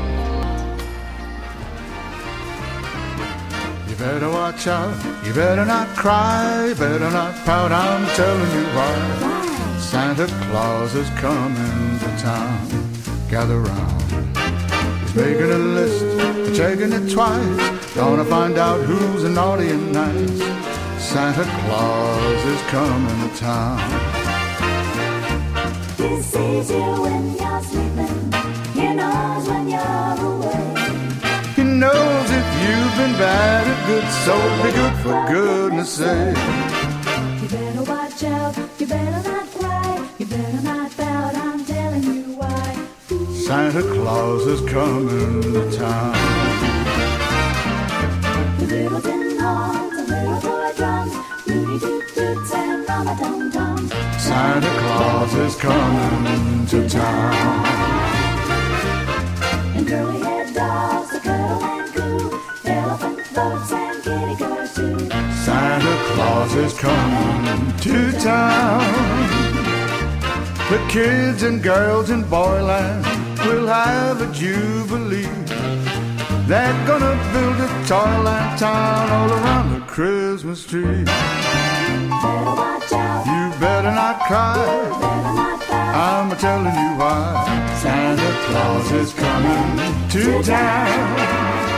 You 3.88 3.96
better 3.96 4.30
watch 4.30 4.66
out, 4.66 4.94
you 5.26 5.34
better 5.34 5.66
not 5.66 5.88
cry, 5.96 6.68
you 6.68 6.74
better 6.74 7.10
not 7.10 7.34
pout, 7.44 7.70
I'm 7.70 8.06
telling 8.16 8.50
you 8.52 8.64
why. 8.74 9.40
Santa 9.78 10.26
Claus 10.26 10.94
is 10.94 11.10
coming 11.20 11.98
to 11.98 12.22
town. 12.22 12.68
Gather 13.28 13.60
round. 13.60 14.36
He's 15.02 15.14
making 15.14 15.50
a 15.50 15.58
list, 15.58 16.56
checking 16.56 16.92
it 16.92 17.10
twice. 17.12 17.94
Gonna 17.94 18.24
find 18.24 18.56
out 18.56 18.80
who's 18.82 19.24
naughty 19.24 19.68
and 19.68 19.92
nice. 19.92 20.38
Santa 20.98 21.42
Claus 21.42 22.44
is 22.44 22.62
coming 22.70 23.28
to 23.28 23.36
town. 23.36 24.19
He 26.10 26.20
sees 26.22 26.70
you 26.70 26.76
when 27.02 27.36
you're 27.36 27.62
sleeping. 27.62 28.32
He 28.74 28.86
knows 28.98 29.48
when 29.48 29.68
you're 29.68 30.16
away. 30.28 30.62
He 31.54 31.62
knows 31.62 32.28
if 32.40 32.48
you've 32.62 32.94
been 33.00 33.14
bad 33.14 33.62
or 33.70 33.78
good, 33.86 34.06
so 34.24 34.34
be 34.62 34.70
good 34.72 34.96
for 35.02 35.14
goodness 35.32 35.90
sake. 35.92 36.36
You 37.40 37.48
better 37.48 37.84
watch 37.84 38.24
out. 38.24 38.56
You 38.80 38.86
better 38.88 39.28
not 39.28 39.46
cry. 39.52 40.08
You 40.18 40.26
better 40.26 40.62
not 40.62 40.90
pout. 40.96 41.34
I'm 41.36 41.64
telling 41.64 42.02
you 42.02 42.22
why. 42.40 42.86
Santa 43.46 43.82
Claus 43.94 44.46
is 44.48 44.60
coming 44.68 45.42
to 45.42 45.78
town. 45.78 46.16
The 48.58 48.66
little 48.66 49.00
tin 49.00 49.38
horns 49.38 49.96
and 49.96 50.08
little 50.08 50.40
toy 50.40 50.72
drums, 50.76 51.14
Rudy 51.46 51.78
toot 51.78 52.09
Santa 53.00 54.68
Claus 54.78 55.34
is 55.34 55.56
coming 55.56 56.66
to 56.66 56.86
town. 56.86 57.66
And 59.74 59.88
curly 59.88 60.20
haired 60.20 60.54
dolls 60.54 61.10
that 61.10 61.22
cuddle 61.22 61.64
and 61.64 61.94
coo, 61.94 62.40
elephant 62.66 63.20
floats 63.28 63.72
and 63.72 64.02
kitty 64.02 64.36
cars 64.36 64.74
too. 64.74 64.98
Santa 65.46 65.96
Claus 66.12 66.54
is 66.56 66.78
coming 66.78 67.72
to 67.78 68.12
town. 68.20 68.84
The 70.68 70.86
kids 70.90 71.42
and 71.42 71.62
girls 71.62 72.10
in 72.10 72.22
Boyland 72.24 73.06
will 73.46 73.66
have 73.66 74.20
a 74.20 74.30
jubilee. 74.30 75.24
They're 76.46 76.86
gonna 76.86 77.16
build 77.32 77.60
a 77.66 77.86
toyland 77.86 78.58
town 78.58 79.10
all 79.10 79.32
around 79.32 79.80
the 79.80 79.86
Christmas 79.86 80.66
tree. 80.66 81.06
You 82.22 83.58
better 83.58 83.92
not 83.92 84.20
cry. 84.26 84.60
I'm 85.94 86.36
telling 86.36 86.74
you 86.74 86.90
why. 86.98 87.78
Santa 87.80 88.30
Claus 88.46 88.92
is 88.92 89.14
coming 89.14 90.08
to 90.10 90.42
town. 90.42 91.69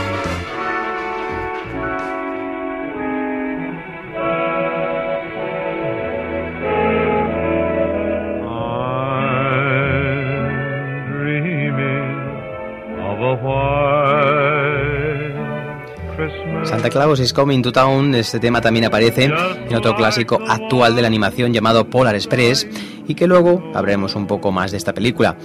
Santa 16.65 16.89
Claus 16.89 17.19
is 17.19 17.33
Coming 17.33 17.61
to 17.61 17.71
Town, 17.71 18.15
este 18.15 18.39
tema 18.39 18.61
también 18.61 18.85
aparece 18.85 19.25
en 19.25 19.75
otro 19.75 19.95
clásico 19.95 20.39
actual 20.47 20.95
de 20.95 21.01
la 21.01 21.07
animación 21.07 21.53
llamado 21.53 21.89
Polar 21.89 22.15
Express 22.15 22.67
y 23.07 23.15
que 23.15 23.27
luego 23.27 23.61
hablaremos 23.73 24.15
un 24.15 24.27
poco 24.27 24.51
más 24.51 24.71
de 24.71 24.77
esta 24.77 24.93
película. 24.93 25.35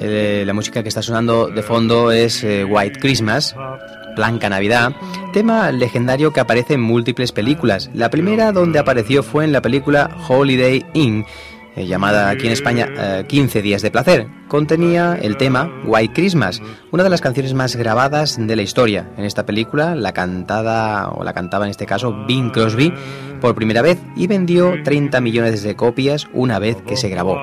Eh, 0.00 0.42
la 0.46 0.52
música 0.54 0.82
que 0.82 0.88
está 0.88 1.02
sonando 1.02 1.48
de 1.48 1.62
fondo 1.62 2.10
es 2.10 2.42
eh, 2.44 2.64
White 2.64 2.98
Christmas, 2.98 3.54
Blanca 4.16 4.48
Navidad, 4.48 4.92
tema 5.32 5.70
legendario 5.70 6.32
que 6.32 6.40
aparece 6.40 6.74
en 6.74 6.80
múltiples 6.80 7.32
películas. 7.32 7.90
La 7.92 8.10
primera 8.10 8.52
donde 8.52 8.78
apareció 8.78 9.22
fue 9.22 9.44
en 9.44 9.52
la 9.52 9.60
película 9.60 10.16
Holiday 10.28 10.84
Inn, 10.94 11.26
eh, 11.76 11.86
llamada 11.86 12.30
aquí 12.30 12.46
en 12.46 12.52
España 12.52 12.88
eh, 12.96 13.24
15 13.26 13.62
días 13.62 13.82
de 13.82 13.90
placer. 13.90 14.26
Contenía 14.48 15.18
el 15.20 15.36
tema 15.36 15.82
White 15.84 16.14
Christmas, 16.14 16.62
una 16.92 17.02
de 17.02 17.10
las 17.10 17.20
canciones 17.20 17.54
más 17.54 17.76
grabadas 17.76 18.36
de 18.38 18.56
la 18.56 18.62
historia. 18.62 19.10
En 19.16 19.24
esta 19.24 19.44
película 19.44 19.94
la 19.94 20.12
cantada 20.12 21.08
o 21.10 21.24
la 21.24 21.32
cantaba 21.32 21.64
en 21.64 21.70
este 21.70 21.86
caso 21.86 22.24
Bing 22.26 22.50
Crosby 22.50 22.92
por 23.40 23.54
primera 23.54 23.82
vez 23.82 23.98
y 24.16 24.26
vendió 24.26 24.74
30 24.84 25.20
millones 25.20 25.62
de 25.62 25.76
copias 25.76 26.28
una 26.32 26.58
vez 26.58 26.76
que 26.82 26.96
se 26.96 27.08
grabó. 27.08 27.38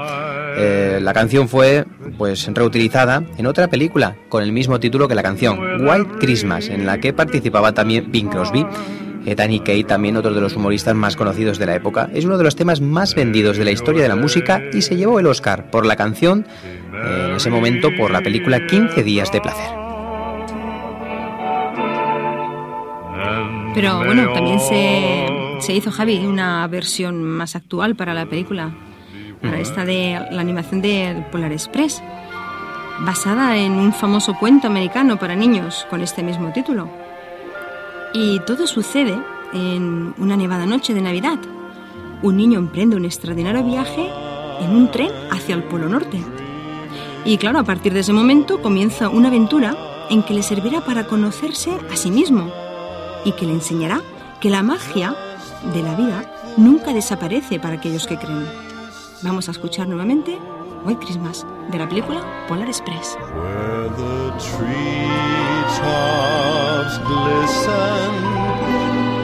Eh, 0.57 0.99
la 1.01 1.13
canción 1.13 1.47
fue 1.47 1.85
pues 2.17 2.47
reutilizada 2.53 3.23
en 3.37 3.45
otra 3.45 3.67
película 3.67 4.17
con 4.29 4.43
el 4.43 4.51
mismo 4.51 4.79
título 4.79 5.07
que 5.07 5.15
la 5.15 5.23
canción 5.23 5.59
White 5.87 6.11
Christmas, 6.19 6.69
en 6.69 6.85
la 6.85 6.99
que 6.99 7.13
participaba 7.13 7.73
también 7.73 8.11
Bing 8.11 8.29
Crosby. 8.29 8.65
Danny 9.25 9.59
Kaye, 9.59 9.83
también 9.83 10.17
otro 10.17 10.33
de 10.33 10.41
los 10.41 10.55
humoristas 10.55 10.95
más 10.95 11.15
conocidos 11.15 11.57
de 11.57 11.65
la 11.65 11.75
época, 11.75 12.09
es 12.13 12.25
uno 12.25 12.37
de 12.37 12.43
los 12.43 12.55
temas 12.55 12.81
más 12.81 13.15
vendidos 13.15 13.57
de 13.57 13.65
la 13.65 13.71
historia 13.71 14.01
de 14.01 14.09
la 14.09 14.15
música 14.15 14.61
y 14.73 14.81
se 14.81 14.95
llevó 14.95 15.19
el 15.19 15.27
Oscar 15.27 15.69
por 15.69 15.85
la 15.85 15.95
canción, 15.95 16.45
eh, 16.65 17.27
en 17.29 17.35
ese 17.35 17.49
momento 17.49 17.89
por 17.95 18.11
la 18.11 18.21
película 18.21 18.65
15 18.65 19.03
días 19.03 19.31
de 19.31 19.41
placer. 19.41 19.81
Pero 23.73 23.99
bueno, 23.99 24.33
también 24.33 24.59
se, 24.59 25.27
se 25.59 25.73
hizo, 25.73 25.91
Javi, 25.91 26.17
una 26.25 26.67
versión 26.67 27.23
más 27.23 27.55
actual 27.55 27.95
para 27.95 28.13
la 28.13 28.25
película, 28.25 28.71
para 29.41 29.59
esta 29.59 29.85
de 29.85 30.19
la 30.29 30.41
animación 30.41 30.81
de 30.81 31.23
Polar 31.31 31.53
Express, 31.53 32.03
basada 32.99 33.57
en 33.57 33.73
un 33.73 33.93
famoso 33.93 34.35
cuento 34.37 34.67
americano 34.67 35.17
para 35.17 35.35
niños 35.35 35.87
con 35.89 36.01
este 36.01 36.21
mismo 36.21 36.51
título. 36.51 37.00
Y 38.13 38.39
todo 38.41 38.67
sucede 38.67 39.17
en 39.53 40.13
una 40.17 40.35
nevada 40.35 40.65
noche 40.65 40.93
de 40.93 41.01
Navidad. 41.01 41.39
Un 42.21 42.37
niño 42.37 42.59
emprende 42.59 42.95
un 42.95 43.05
extraordinario 43.05 43.63
viaje 43.63 44.09
en 44.59 44.75
un 44.75 44.91
tren 44.91 45.11
hacia 45.31 45.55
el 45.55 45.63
Polo 45.63 45.87
Norte. 45.87 46.19
Y 47.23 47.37
claro, 47.37 47.59
a 47.59 47.63
partir 47.63 47.93
de 47.93 48.01
ese 48.01 48.13
momento 48.13 48.61
comienza 48.61 49.09
una 49.09 49.29
aventura 49.29 49.75
en 50.09 50.23
que 50.23 50.33
le 50.33 50.43
servirá 50.43 50.81
para 50.81 51.05
conocerse 51.05 51.71
a 51.91 51.95
sí 51.95 52.11
mismo 52.11 52.51
y 53.23 53.31
que 53.31 53.45
le 53.45 53.53
enseñará 53.53 54.01
que 54.41 54.49
la 54.49 54.63
magia 54.63 55.15
de 55.73 55.81
la 55.81 55.95
vida 55.95 56.53
nunca 56.57 56.93
desaparece 56.93 57.59
para 57.59 57.75
aquellos 57.75 58.07
que 58.07 58.17
creen. 58.17 58.45
Vamos 59.23 59.47
a 59.47 59.51
escuchar 59.51 59.87
nuevamente 59.87 60.37
White 60.83 61.05
Christmas 61.05 61.45
de 61.71 61.77
la 61.77 61.87
película 61.87 62.21
Polar 62.47 62.67
Express. 62.67 63.15
Where 63.35 63.89
the 63.89 64.31
treetops 64.39 65.77
glisten 67.05 68.13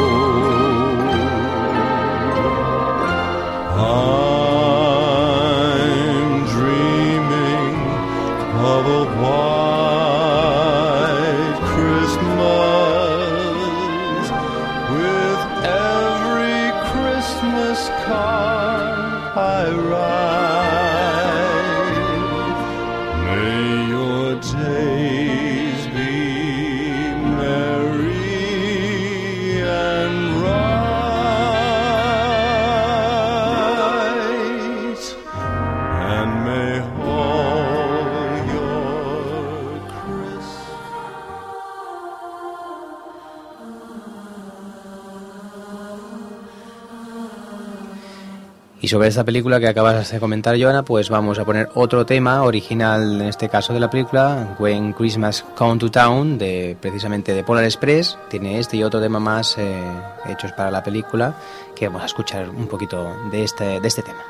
Sobre 48.93 49.07
esta 49.07 49.23
película 49.23 49.59
que 49.59 49.67
acabas 49.67 50.11
de 50.11 50.19
comentar, 50.19 50.55
Joana, 50.55 50.85
pues 50.85 51.09
vamos 51.09 51.39
a 51.39 51.45
poner 51.45 51.67
otro 51.73 52.05
tema 52.05 52.43
original, 52.43 53.21
en 53.21 53.27
este 53.27 53.49
caso 53.49 53.73
de 53.73 53.79
la 53.79 53.89
película, 53.89 54.55
When 54.59 54.93
Christmas 54.93 55.43
Come 55.57 55.79
to 55.79 55.89
Town, 55.89 56.37
de 56.37 56.77
precisamente 56.79 57.33
de 57.33 57.43
Polar 57.43 57.63
Express. 57.63 58.19
Tiene 58.29 58.59
este 58.59 58.77
y 58.77 58.83
otro 58.83 59.01
tema 59.01 59.19
más 59.19 59.57
eh, 59.57 59.81
hechos 60.29 60.51
para 60.51 60.69
la 60.69 60.83
película, 60.83 61.33
que 61.75 61.87
vamos 61.87 62.03
a 62.03 62.05
escuchar 62.05 62.47
un 62.47 62.67
poquito 62.67 63.15
de 63.31 63.43
este, 63.43 63.79
de 63.79 63.87
este 63.87 64.03
tema. 64.03 64.21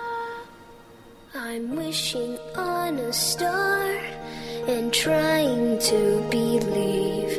I'm 1.36 1.76
wishing 1.76 2.38
on 2.56 3.00
a 3.00 3.12
star 3.12 3.90
and 4.70 4.94
trying 4.94 5.78
to 5.80 6.26
believe 6.32 7.38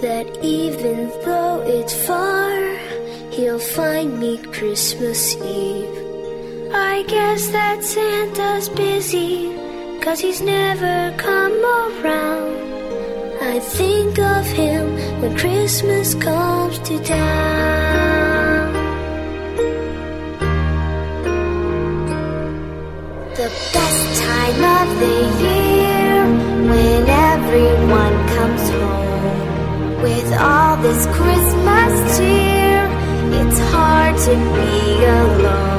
that 0.00 0.26
even 0.42 1.12
though 1.24 1.62
it's 1.64 1.94
far, 1.94 2.58
he'll 3.30 3.60
find 3.60 4.18
me 4.18 4.38
Christmas 4.50 5.36
Eve. 5.36 6.05
I 6.72 7.04
guess 7.06 7.48
that 7.48 7.84
Santa's 7.84 8.68
busy, 8.68 9.54
cause 10.00 10.20
he's 10.20 10.40
never 10.40 11.14
come 11.16 11.52
around. 11.52 12.56
I 13.42 13.60
think 13.60 14.18
of 14.18 14.46
him 14.46 15.20
when 15.20 15.36
Christmas 15.36 16.14
comes 16.14 16.78
to 16.80 16.98
town. 17.04 18.72
The 23.36 23.50
best 23.72 24.22
time 24.22 24.62
of 24.80 24.88
the 24.98 25.18
year 25.44 26.16
when 26.70 27.08
everyone 27.30 28.16
comes 28.36 28.64
home 28.70 30.02
with 30.02 30.32
all 30.32 30.76
this 30.78 31.06
Christmas 31.06 32.18
cheer. 32.18 32.86
It's 33.38 33.58
hard 33.70 34.16
to 34.26 34.34
be 34.56 35.04
alone. 35.04 35.75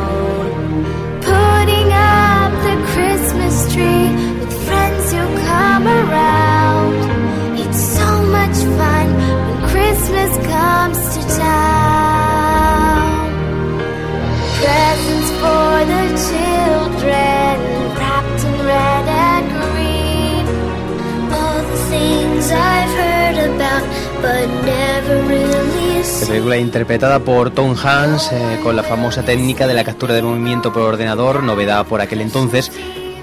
Película 26.38 26.58
interpretada 26.58 27.20
por 27.20 27.50
Tom 27.50 27.76
Hanks 27.76 28.32
eh, 28.32 28.60
con 28.62 28.76
la 28.76 28.84
famosa 28.84 29.24
técnica 29.24 29.66
de 29.66 29.74
la 29.74 29.84
captura 29.84 30.14
de 30.14 30.22
movimiento 30.22 30.72
por 30.72 30.84
ordenador, 30.84 31.42
novedad 31.42 31.86
por 31.88 32.00
aquel 32.00 32.22
entonces, 32.22 32.72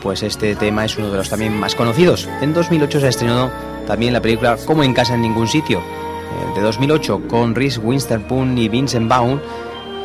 pues 0.05 0.23
este 0.23 0.55
tema 0.55 0.85
es 0.85 0.99
uno 0.99 1.11
de 1.11 1.17
los 1.17 1.31
también 1.31 1.59
más 1.59 1.75
conocidos. 1.75 2.29
En 2.43 2.53
2008 2.53 3.01
se 3.01 3.09
estrenó 3.09 3.51
también 3.87 4.13
la 4.13 4.21
película 4.21 4.59
Como 4.67 4.85
en 4.85 4.93
casa 4.93 5.15
en 5.15 5.23
ningún 5.23 5.49
sitio, 5.49 5.79
eh, 5.79 6.55
de 6.55 6.61
2008, 6.61 7.23
con 7.27 7.55
Reese 7.55 7.81
Witherspoon 7.81 8.59
y 8.59 8.69
Vincent 8.69 9.09
Vaughn 9.09 9.41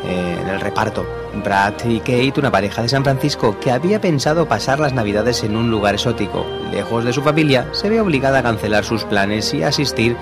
eh, 0.06 0.38
en 0.40 0.48
el 0.48 0.58
reparto. 0.58 1.06
Brad 1.44 1.74
y 1.84 1.98
Kate, 1.98 2.32
una 2.38 2.50
pareja 2.50 2.80
de 2.80 2.88
San 2.88 3.04
Francisco 3.04 3.60
que 3.60 3.70
había 3.70 4.00
pensado 4.00 4.48
pasar 4.48 4.80
las 4.80 4.94
navidades 4.94 5.44
en 5.44 5.54
un 5.54 5.70
lugar 5.70 5.94
exótico, 5.94 6.46
lejos 6.72 7.04
de 7.04 7.12
su 7.12 7.20
familia, 7.20 7.68
se 7.72 7.90
ve 7.90 8.00
obligada 8.00 8.38
a 8.38 8.42
cancelar 8.42 8.84
sus 8.84 9.04
planes 9.04 9.52
y 9.52 9.62
asistir 9.62 10.16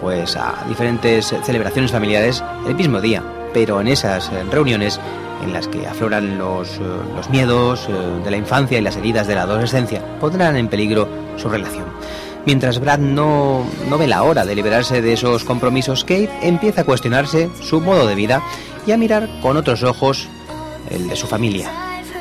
pues 0.00 0.36
a 0.36 0.64
diferentes 0.68 1.34
celebraciones 1.42 1.90
familiares 1.90 2.44
el 2.66 2.76
mismo 2.76 3.00
día, 3.00 3.24
pero 3.52 3.80
en 3.80 3.88
esas 3.88 4.28
eh, 4.28 4.44
reuniones 4.50 5.00
en 5.42 5.52
las 5.52 5.68
que 5.68 5.86
afloran 5.86 6.38
los, 6.38 6.78
eh, 6.78 7.30
miedos 7.30 7.88
eh, 7.88 7.92
de 8.24 8.30
la 8.30 8.36
infancia 8.36 8.78
y 8.78 8.82
las 8.82 8.96
heridas 8.96 9.26
de 9.26 9.34
la 9.34 9.42
adolescencia, 9.42 10.02
pondrán 10.20 10.56
en 10.56 10.68
peligro 10.68 11.08
su 11.36 11.48
relación. 11.48 11.86
Mientras 12.46 12.80
Brad 12.80 12.98
no, 12.98 13.64
no 13.88 13.98
ve 13.98 14.06
la 14.06 14.22
hora 14.22 14.44
de 14.46 14.54
liberarse 14.54 15.02
de 15.02 15.12
esos 15.12 15.44
compromisos, 15.44 16.04
Kate 16.04 16.30
empieza 16.42 16.82
a 16.82 16.84
cuestionarse 16.84 17.50
su 17.60 17.80
modo 17.80 18.06
de 18.06 18.14
vida 18.14 18.42
y 18.86 18.92
a 18.92 18.96
mirar 18.96 19.28
con 19.42 19.56
otros 19.56 19.82
ojos 19.82 20.28
el 20.90 21.08
de 21.08 21.16
su 21.16 21.26
familia. 21.26 21.70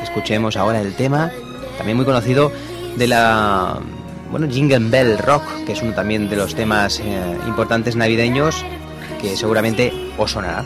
Escuchemos 0.03 0.57
ahora 0.57 0.81
el 0.81 0.93
tema, 0.95 1.31
también 1.77 1.95
muy 1.95 2.05
conocido, 2.05 2.51
de 2.97 3.07
la 3.07 3.79
bueno, 4.31 4.47
Jingle 4.49 4.89
Bell 4.89 5.17
Rock, 5.17 5.43
que 5.65 5.73
es 5.73 5.81
uno 5.81 5.93
también 5.93 6.29
de 6.29 6.35
los 6.35 6.53
temas 6.53 6.99
eh, 6.99 7.37
importantes 7.47 7.95
navideños 7.95 8.63
que 9.21 9.35
seguramente 9.35 9.91
os 10.17 10.31
sonará. 10.31 10.65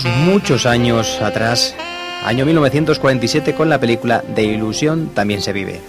Muchos 0.00 0.64
años 0.64 1.20
atrás, 1.20 1.74
año 2.24 2.46
1947 2.46 3.54
con 3.54 3.68
la 3.68 3.78
película 3.78 4.24
De 4.34 4.42
Ilusión 4.42 5.10
también 5.12 5.42
se 5.42 5.52
vive. 5.52 5.80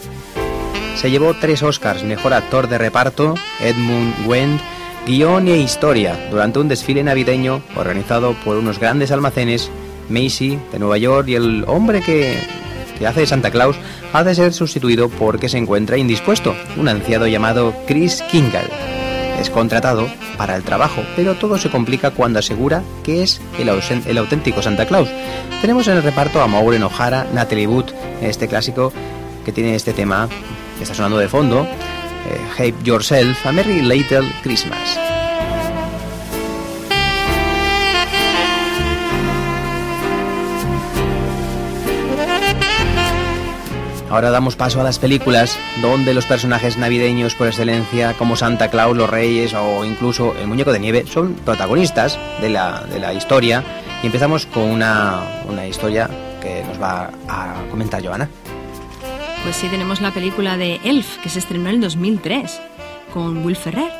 Se 0.97 1.09
llevó 1.09 1.33
tres 1.39 1.63
Oscars, 1.63 2.03
mejor 2.03 2.33
actor 2.33 2.67
de 2.67 2.77
reparto, 2.77 3.35
Edmund 3.61 4.27
Wendt, 4.27 4.61
guion 5.07 5.47
e 5.47 5.57
historia, 5.57 6.19
durante 6.29 6.59
un 6.59 6.67
desfile 6.67 7.01
navideño 7.01 7.61
organizado 7.77 8.33
por 8.43 8.57
unos 8.57 8.77
grandes 8.77 9.11
almacenes, 9.11 9.71
Macy 10.09 10.59
de 10.73 10.79
Nueva 10.79 10.97
York 10.97 11.29
y 11.29 11.35
el 11.35 11.63
hombre 11.65 12.01
que, 12.01 12.37
que 12.99 13.07
hace 13.07 13.21
de 13.21 13.27
Santa 13.27 13.51
Claus 13.51 13.77
ha 14.11 14.23
de 14.25 14.35
ser 14.35 14.51
sustituido 14.51 15.07
porque 15.07 15.47
se 15.47 15.57
encuentra 15.57 15.97
indispuesto, 15.97 16.55
un 16.75 16.89
anciano 16.89 17.25
llamado 17.25 17.73
Chris 17.87 18.21
Kingle. 18.29 19.02
Es 19.39 19.49
contratado 19.49 20.07
para 20.37 20.55
el 20.55 20.63
trabajo, 20.63 21.01
pero 21.15 21.35
todo 21.35 21.57
se 21.57 21.69
complica 21.69 22.11
cuando 22.11 22.39
asegura 22.39 22.83
que 23.03 23.23
es 23.23 23.41
el, 23.59 24.17
auténtico 24.17 24.61
Santa 24.61 24.85
Claus. 24.85 25.09
Tenemos 25.61 25.87
en 25.87 25.97
el 25.97 26.03
reparto 26.03 26.41
a 26.41 26.47
Maureen 26.47 26.83
O'Hara, 26.83 27.27
Natalie 27.33 27.67
Wood, 27.67 27.91
este 28.21 28.47
clásico 28.47 28.93
que 29.45 29.51
tiene 29.51 29.75
este 29.75 29.93
tema 29.93 30.29
que 30.77 30.83
está 30.83 30.95
sonando 30.95 31.17
de 31.17 31.27
fondo, 31.27 31.63
eh, 31.63 32.39
Hate 32.57 32.83
Yourself, 32.83 33.45
A 33.45 33.51
Merry 33.51 33.81
Little 33.81 34.31
Christmas. 34.41 35.12
Ahora 44.13 44.29
damos 44.29 44.55
paso 44.55 44.79
a 44.79 44.83
las 44.83 44.99
películas 44.99 45.57
donde 45.81 46.13
los 46.13 46.27
personajes 46.27 46.77
navideños 46.77 47.33
por 47.33 47.47
excelencia, 47.47 48.13
como 48.13 48.35
Santa 48.35 48.69
Claus, 48.69 48.95
los 48.95 49.09
Reyes 49.09 49.55
o 49.55 49.83
incluso 49.83 50.35
el 50.39 50.45
Muñeco 50.45 50.71
de 50.71 50.77
Nieve, 50.77 51.05
son 51.07 51.33
protagonistas 51.33 52.19
de 52.39 52.51
la, 52.51 52.81
de 52.81 52.99
la 52.99 53.11
historia. 53.15 53.63
Y 54.03 54.05
empezamos 54.05 54.45
con 54.45 54.65
una, 54.65 55.19
una 55.49 55.65
historia 55.65 56.07
que 56.43 56.63
nos 56.63 56.79
va 56.79 57.09
a 57.27 57.55
comentar 57.71 58.05
Joana. 58.05 58.29
Pues 59.41 59.55
sí, 59.55 59.67
tenemos 59.67 59.99
la 59.99 60.11
película 60.11 60.57
de 60.57 60.79
Elf, 60.83 61.17
que 61.23 61.29
se 61.29 61.39
estrenó 61.39 61.69
en 61.69 61.75
el 61.77 61.81
2003, 61.81 62.61
con 63.15 63.43
Will 63.43 63.55
Ferrer, 63.55 63.91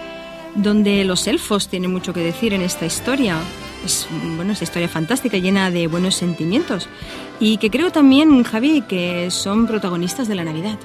donde 0.54 1.04
los 1.06 1.26
elfos 1.26 1.69
tienen 1.69 1.91
mucho 1.91 2.13
que 2.13 2.19
decir 2.19 2.54
en 2.54 2.62
esta 2.62 2.86
historia. 2.86 3.38
Es 3.86 4.08
bueno, 4.36 4.54
esta 4.54 4.63
historia 4.63 4.88
fantástica, 4.88 5.38
llena 5.38 5.69
de 5.72 5.88
buenos 5.88 6.15
sentimientos. 6.15 6.88
Y 7.39 7.58
que 7.58 7.69
creo 7.69 7.91
también, 7.91 8.43
Javi, 8.43 8.82
que 8.82 9.30
son 9.30 9.67
protagonistas 9.67 10.28
de 10.28 10.36
la 10.36 10.43
Navidad. 10.43 10.78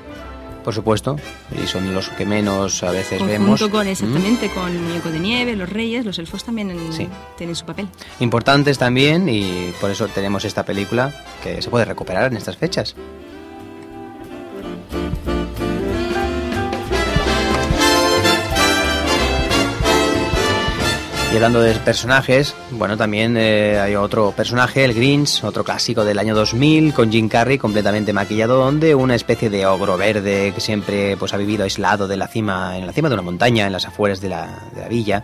Por 0.65 0.75
supuesto, 0.75 1.17
y 1.63 1.67
son 1.67 1.95
los 1.95 2.09
que 2.11 2.27
menos 2.27 2.83
a 2.83 2.91
veces 2.91 3.19
Conjunto 3.21 3.33
vemos. 3.33 3.61
con, 3.71 3.87
Mm. 3.87 3.91
exactamente, 3.91 4.51
con 4.51 4.69
el 4.71 4.79
muñeco 4.81 5.09
de 5.11 5.19
nieve, 5.21 5.57
los 5.57 5.69
reyes, 5.69 6.05
los 6.05 6.19
elfos 6.19 6.45
también 6.45 6.71
en- 6.71 6.93
Sí. 6.93 7.09
tienen 7.39 7.55
su 7.57 7.65
papel. 7.65 7.89
Importantes 8.21 8.77
también 8.77 9.29
y 9.29 9.73
por 9.81 9.91
eso 9.91 10.09
tenemos 10.09 10.45
esta 10.45 10.65
película 10.65 11.15
que 11.43 11.63
se 11.63 11.71
puede 11.71 11.85
recuperar 11.87 12.31
en 12.33 12.37
estas 12.37 12.57
fechas. 12.57 12.95
Y 21.31 21.35
hablando 21.35 21.61
de 21.61 21.75
personajes, 21.75 22.55
bueno, 22.71 22.97
también 22.97 23.37
eh, 23.37 23.79
hay 23.79 23.95
otro 23.97 24.33
personaje, 24.33 24.85
el 24.85 24.95
Grinch, 24.95 25.45
otro 25.45 25.63
clásico 25.63 26.03
del 26.05 26.19
año 26.19 26.35
2000, 26.35 26.95
con 26.95 27.13
Jim 27.13 27.29
Carrey 27.29 27.59
completamente 27.59 28.15
maquillado, 28.15 28.57
donde 28.57 28.95
una 28.95 29.15
especie 29.15 29.51
de 29.51 29.67
ogro 29.67 29.99
verde 29.99 30.53
que 30.55 30.61
siempre 30.61 31.19
pues, 31.19 31.35
ha 31.35 31.37
vivido 31.37 31.65
aislado 31.65 32.09
de 32.09 32.17
la 32.17 32.29
cima, 32.29 32.79
en 32.79 32.87
la 32.87 32.95
cima 32.95 33.11
de 33.11 33.15
una 33.15 33.23
montaña, 33.23 33.67
en 33.67 33.73
las 33.73 33.85
afueras 33.85 34.23
de 34.23 34.31
la, 34.31 34.63
de 34.75 34.81
la 34.81 34.89
villa, 34.89 35.23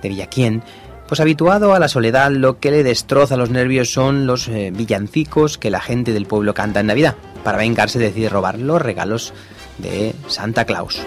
de 0.00 0.08
Villaquién, 0.08 0.62
pues 1.08 1.20
habituado 1.20 1.74
a 1.74 1.80
la 1.80 1.88
soledad, 1.88 2.30
lo 2.30 2.60
que 2.60 2.70
le 2.70 2.84
destroza 2.84 3.36
los 3.36 3.50
nervios 3.50 3.92
son 3.92 4.26
los 4.26 4.48
eh, 4.48 4.70
villancicos 4.72 5.58
que 5.58 5.70
la 5.70 5.80
gente 5.80 6.12
del 6.12 6.26
pueblo 6.26 6.54
canta 6.54 6.80
en 6.80 6.86
Navidad. 6.86 7.16
Para 7.42 7.58
vengarse 7.58 7.98
decide 7.98 8.28
robar 8.28 8.58
los 8.58 8.80
regalos 8.80 9.34
de 9.78 10.14
Santa 10.28 10.64
Claus. 10.64 11.02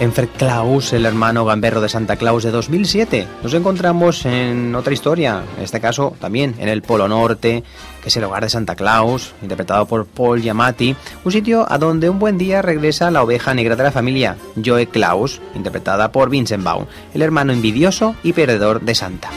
En 0.00 0.12
Fred 0.12 0.28
Claus, 0.36 0.92
el 0.92 1.06
hermano 1.06 1.44
gamberro 1.44 1.80
de 1.80 1.88
Santa 1.88 2.16
Claus 2.16 2.42
de 2.42 2.50
2007, 2.50 3.28
nos 3.44 3.54
encontramos 3.54 4.26
en 4.26 4.74
otra 4.74 4.92
historia, 4.92 5.44
en 5.56 5.62
este 5.62 5.80
caso 5.80 6.16
también 6.20 6.56
en 6.58 6.68
el 6.68 6.82
Polo 6.82 7.06
Norte, 7.06 7.62
que 8.02 8.08
es 8.08 8.16
el 8.16 8.24
hogar 8.24 8.42
de 8.42 8.50
Santa 8.50 8.74
Claus, 8.74 9.34
interpretado 9.40 9.86
por 9.86 10.06
Paul 10.06 10.42
Giamatti, 10.42 10.96
un 11.24 11.32
sitio 11.32 11.64
a 11.70 11.78
donde 11.78 12.10
un 12.10 12.18
buen 12.18 12.38
día 12.38 12.60
regresa 12.60 13.12
la 13.12 13.22
oveja 13.22 13.54
negra 13.54 13.76
de 13.76 13.84
la 13.84 13.92
familia, 13.92 14.36
Joe 14.62 14.88
Claus, 14.88 15.40
interpretada 15.54 16.10
por 16.10 16.28
Vincent 16.28 16.64
Vaughn, 16.64 16.88
el 17.14 17.22
hermano 17.22 17.52
envidioso 17.52 18.16
y 18.24 18.32
perdedor 18.32 18.80
de 18.80 18.96
Santa. 18.96 19.30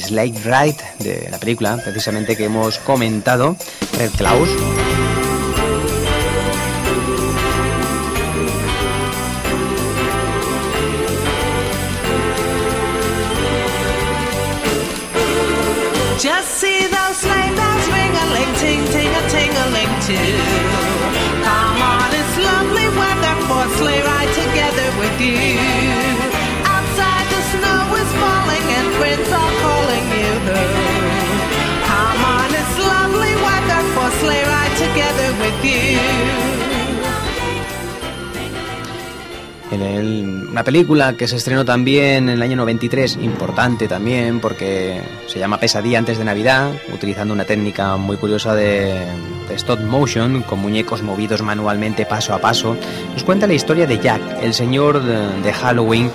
Slade 0.00 0.38
Ride 0.44 0.84
de 0.98 1.28
la 1.30 1.38
película, 1.38 1.76
precisamente 1.82 2.36
que 2.36 2.44
hemos 2.44 2.78
comentado, 2.78 3.56
Red 3.98 4.10
Claus. 4.16 4.48
Just 16.18 16.48
see 16.60 16.80
those 16.88 17.16
sleigh 17.18 17.54
bells 17.54 17.88
ring 17.88 18.16
a 18.16 18.26
ling 18.32 18.54
ting 18.56 18.84
ting 18.86 19.14
a 19.14 19.28
ting 19.28 19.52
a 19.54 19.66
ling 19.70 20.00
too. 20.00 20.45
En 39.76 39.82
el- 39.82 40.48
una 40.50 40.64
película 40.64 41.12
que 41.18 41.28
se 41.28 41.36
estrenó 41.36 41.62
también 41.62 42.30
en 42.30 42.30
el 42.30 42.40
año 42.42 42.56
93, 42.56 43.18
importante 43.20 43.86
también 43.88 44.40
porque 44.40 45.02
se 45.26 45.38
llama 45.38 45.60
Pesadilla 45.60 45.98
antes 45.98 46.16
de 46.16 46.24
Navidad, 46.24 46.70
utilizando 46.94 47.34
una 47.34 47.44
técnica 47.44 47.96
muy 47.98 48.16
curiosa 48.16 48.54
de, 48.54 48.94
de 49.48 49.54
stop 49.54 49.80
motion, 49.80 50.42
con 50.44 50.60
muñecos 50.60 51.02
movidos 51.02 51.42
manualmente 51.42 52.06
paso 52.06 52.32
a 52.32 52.38
paso, 52.38 52.74
nos 53.12 53.22
cuenta 53.22 53.46
la 53.46 53.52
historia 53.52 53.86
de 53.86 53.98
Jack, 53.98 54.22
el 54.42 54.54
señor 54.54 55.02
de, 55.02 55.42
de 55.42 55.52
Halloween, 55.52 56.10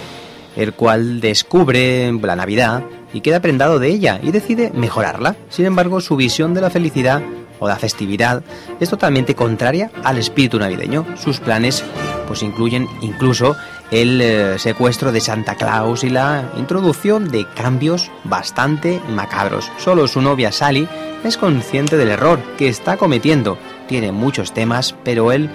el 0.56 0.74
cual 0.74 1.22
descubre 1.22 2.12
la 2.12 2.36
Navidad 2.36 2.82
y 3.14 3.22
queda 3.22 3.42
prendado 3.42 3.78
de 3.78 3.90
ella 3.90 4.20
y 4.24 4.32
decide 4.32 4.72
mejorarla. 4.74 5.36
Sin 5.50 5.66
embargo, 5.68 6.02
su 6.02 6.16
visión 6.16 6.56
de 6.56 6.62
la 6.62 6.72
felicidad 6.72 7.22
o 7.60 7.68
la 7.68 7.76
festividad 7.76 8.42
es 8.80 8.90
totalmente 8.90 9.36
contraria 9.36 9.92
al 10.04 10.18
espíritu 10.18 10.58
navideño. 10.58 11.06
Sus 11.16 11.40
planes 11.40 11.84
pues 12.32 12.44
incluyen 12.44 12.88
incluso 13.02 13.58
el 13.92 14.22
eh, 14.22 14.58
secuestro 14.58 15.12
de 15.12 15.20
Santa 15.20 15.56
Claus 15.56 16.06
y 16.06 16.10
la 16.10 16.50
introducción 16.56 17.28
de 17.28 17.46
cambios 17.46 18.10
bastante 18.24 19.02
macabros. 19.10 19.70
Solo 19.80 20.08
su 20.08 20.22
novia 20.22 20.54
Sally 20.54 20.88
es 21.26 21.36
consciente 21.36 21.98
del 21.98 22.08
error 22.08 22.40
que 22.58 22.70
está 22.70 22.96
cometiendo. 22.96 23.58
Tiene 23.90 24.14
muchos 24.14 24.54
temas, 24.54 24.96
pero 25.04 25.34
él, 25.34 25.50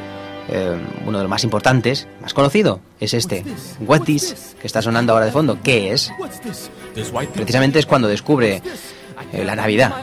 eh, 0.51 0.77
uno 1.07 1.17
de 1.17 1.25
los 1.25 1.31
más 1.31 1.45
importantes, 1.45 2.09
más 2.21 2.35
conocido, 2.35 2.81
es 3.01 3.15
este, 3.15 3.43
What 3.81 4.03
This, 4.03 4.55
que 4.61 4.67
está 4.67 4.83
sonando 4.83 5.15
ahora 5.15 5.25
de 5.25 5.33
fondo. 5.33 5.59
¿Qué 5.63 5.95
es? 5.95 6.13
Precisamente 7.33 7.79
es 7.79 7.87
cuando 7.87 8.07
descubre 8.07 8.61
eh, 9.33 9.45
la 9.47 9.57
Navidad. 9.57 9.95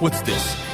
What's 0.00 0.22
this? 0.22 0.67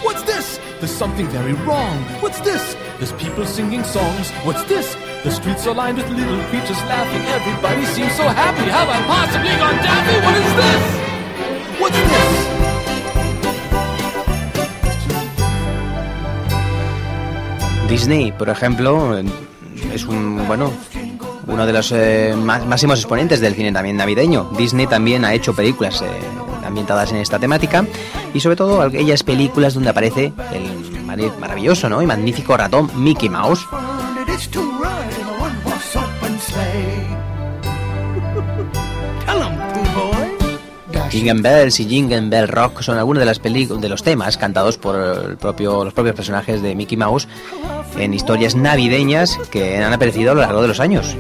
There's 0.85 0.99
something 0.99 1.27
very 1.29 1.55
wrong. 1.65 1.97
What's 2.21 2.41
this? 2.41 2.77
There's 2.99 3.13
people 3.13 3.47
singing 3.47 3.83
songs. 3.85 4.31
What's 4.45 4.63
this? 4.65 4.95
The 5.23 5.31
streets 5.31 5.67
are 5.67 5.73
lined 5.75 5.97
with 5.97 6.07
little 6.11 6.39
creatures 6.51 6.77
laughing. 6.93 7.23
Everybody 7.25 7.87
seems 7.87 8.13
so 8.13 8.25
happy. 8.25 8.69
Have 8.69 8.91
I 8.91 9.01
possibly 9.09 9.57
gone 9.57 9.77
daffy? 9.81 10.17
What 10.27 10.37
is 10.45 10.53
this? 10.61 11.81
What's 11.81 11.97
this? 11.97 12.55
Disney, 17.89 18.33
por 18.33 18.49
ejemplo, 18.49 19.17
es 19.93 20.05
un 20.05 20.47
bueno 20.47 20.71
uno 21.47 21.67
de 21.67 21.73
los 21.73 21.93
eh, 21.93 22.35
más- 22.37 22.65
máximos 22.67 22.99
exponentes 22.99 23.41
del 23.41 23.55
cine 23.55 23.71
también 23.73 23.97
navideño. 23.97 24.51
Disney 24.57 24.87
también 24.87 25.25
ha 25.25 25.35
hecho 25.35 25.55
películas 25.55 26.01
eh, 26.03 26.07
ambientadas 26.75 27.13
en 27.13 27.19
esta 27.19 27.39
temática 27.39 27.87
y 28.35 28.41
sobre 28.41 28.57
todo 28.57 28.83
aquellas 28.83 29.23
películas 29.23 29.75
donde 29.75 29.91
aparece 29.91 30.33
el 30.53 31.33
maravilloso 31.39 31.89
¿no? 31.89 32.03
y 32.03 32.07
magnífico 32.07 32.57
ratón 32.57 32.91
Mickey 32.97 33.29
Mouse. 33.29 33.65
Jingle 41.11 41.43
Bells 41.43 41.79
y 41.79 41.85
Jingle 41.85 42.29
Bell 42.29 42.49
Rock 42.49 42.81
son 42.83 42.99
algunos 42.99 43.21
de 43.21 43.27
las 43.27 43.41
de 43.41 43.89
los 43.89 44.03
temas 44.03 44.37
cantados 44.37 44.79
por 44.79 44.97
el 44.97 45.37
propio, 45.37 45.85
los 45.85 45.95
propios 45.95 46.17
personajes 46.17 46.61
de 46.61 46.75
Mickey 46.75 46.97
Mouse 46.97 47.29
en 47.97 48.13
historias 48.15 48.57
navideñas 48.57 49.39
que 49.53 49.79
han 49.79 49.93
aparecido 49.93 50.33
a 50.33 50.35
lo 50.35 50.41
largo 50.41 50.63
de 50.63 50.69
los 50.69 50.81
años. 50.81 51.17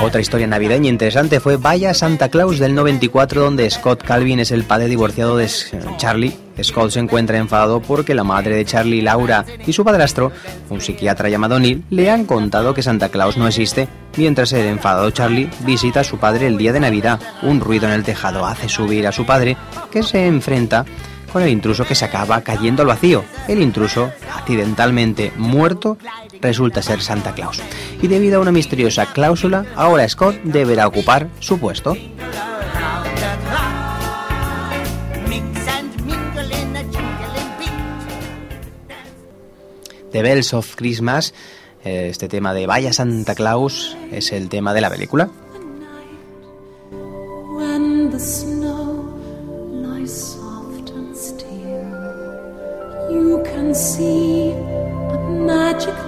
Otra 0.00 0.20
historia 0.20 0.46
navideña 0.46 0.88
interesante 0.88 1.38
fue 1.40 1.56
Vaya 1.56 1.94
Santa 1.94 2.28
Claus 2.30 2.58
del 2.58 2.74
94, 2.74 3.42
donde 3.42 3.70
Scott 3.70 4.02
Calvin 4.02 4.40
es 4.40 4.50
el 4.50 4.64
padre 4.64 4.88
divorciado 4.88 5.36
de 5.36 5.48
Charlie, 5.98 6.36
Scott 6.62 6.90
se 6.90 7.00
encuentra 7.00 7.38
enfadado 7.38 7.80
porque 7.80 8.14
la 8.14 8.24
madre 8.24 8.56
de 8.56 8.64
Charlie, 8.64 9.02
Laura, 9.02 9.44
y 9.66 9.72
su 9.72 9.84
padrastro, 9.84 10.32
un 10.70 10.80
psiquiatra 10.80 11.28
llamado 11.28 11.58
Neil, 11.58 11.84
le 11.90 12.10
han 12.10 12.24
contado 12.24 12.74
que 12.74 12.82
Santa 12.82 13.08
Claus 13.08 13.36
no 13.36 13.46
existe, 13.46 13.88
mientras 14.16 14.52
el 14.52 14.66
enfadado 14.66 15.10
Charlie 15.10 15.50
visita 15.60 16.00
a 16.00 16.04
su 16.04 16.18
padre 16.18 16.46
el 16.46 16.58
día 16.58 16.72
de 16.72 16.80
Navidad. 16.80 17.20
Un 17.42 17.60
ruido 17.60 17.86
en 17.86 17.92
el 17.92 18.04
tejado 18.04 18.44
hace 18.46 18.68
subir 18.68 19.06
a 19.06 19.12
su 19.12 19.24
padre, 19.24 19.56
que 19.90 20.02
se 20.02 20.26
enfrenta 20.26 20.84
con 21.32 21.42
el 21.42 21.50
intruso 21.50 21.84
que 21.84 21.94
se 21.94 22.04
acaba 22.04 22.40
cayendo 22.40 22.82
al 22.82 22.88
vacío. 22.88 23.24
El 23.46 23.62
intruso, 23.62 24.10
accidentalmente 24.34 25.32
muerto, 25.36 25.98
resulta 26.40 26.82
ser 26.82 27.00
Santa 27.02 27.34
Claus. 27.34 27.60
Y 28.00 28.08
debido 28.08 28.38
a 28.38 28.42
una 28.42 28.52
misteriosa 28.52 29.06
cláusula, 29.06 29.64
ahora 29.76 30.08
Scott 30.08 30.36
deberá 30.42 30.86
ocupar 30.86 31.28
su 31.40 31.58
puesto. 31.58 31.96
The 40.18 40.22
Bells 40.22 40.52
of 40.52 40.74
Christmas, 40.74 41.32
eh, 41.84 42.08
este 42.10 42.26
tema 42.26 42.52
de 42.52 42.66
Vaya 42.66 42.92
Santa 42.92 43.36
Claus, 43.36 43.96
es 44.10 44.32
el 44.32 44.48
tema 44.48 44.74
de 44.74 44.80
la 44.80 44.90
película. 44.90 45.30
You 53.08 53.42
can 53.44 53.72
see 53.72 54.50
a 54.50 56.07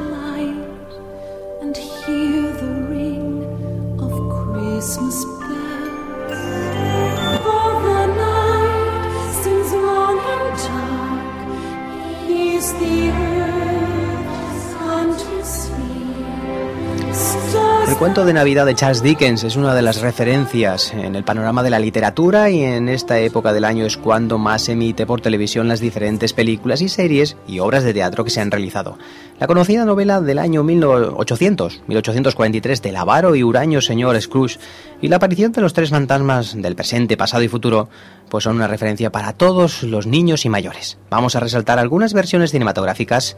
cuento 18.00 18.24
de 18.24 18.32
Navidad 18.32 18.64
de 18.64 18.74
Charles 18.74 19.02
Dickens 19.02 19.44
es 19.44 19.56
una 19.56 19.74
de 19.74 19.82
las 19.82 20.00
referencias 20.00 20.94
en 20.94 21.14
el 21.14 21.22
panorama 21.22 21.62
de 21.62 21.68
la 21.68 21.78
literatura 21.78 22.48
y 22.48 22.62
en 22.62 22.88
esta 22.88 23.18
época 23.18 23.52
del 23.52 23.66
año 23.66 23.84
es 23.84 23.98
cuando 23.98 24.38
más 24.38 24.70
emite 24.70 25.04
por 25.04 25.20
televisión 25.20 25.68
las 25.68 25.80
diferentes 25.80 26.32
películas 26.32 26.80
y 26.80 26.88
series 26.88 27.36
y 27.46 27.58
obras 27.58 27.84
de 27.84 27.92
teatro 27.92 28.24
que 28.24 28.30
se 28.30 28.40
han 28.40 28.50
realizado. 28.50 28.96
La 29.38 29.46
conocida 29.46 29.84
novela 29.84 30.22
del 30.22 30.38
año 30.38 30.64
1800, 30.64 31.82
1843 31.88 32.80
del 32.80 32.96
avaro 32.96 33.36
y 33.36 33.42
huraño 33.42 33.82
señor 33.82 34.18
Scrooge 34.18 34.58
y 35.02 35.08
la 35.08 35.16
aparición 35.16 35.52
de 35.52 35.60
los 35.60 35.74
tres 35.74 35.90
fantasmas 35.90 36.56
del 36.56 36.76
presente, 36.76 37.18
pasado 37.18 37.42
y 37.42 37.48
futuro 37.48 37.90
pues 38.30 38.44
son 38.44 38.56
una 38.56 38.66
referencia 38.66 39.12
para 39.12 39.34
todos 39.34 39.82
los 39.82 40.06
niños 40.06 40.46
y 40.46 40.48
mayores. 40.48 40.96
Vamos 41.10 41.36
a 41.36 41.40
resaltar 41.40 41.78
algunas 41.78 42.14
versiones 42.14 42.50
cinematográficas. 42.50 43.36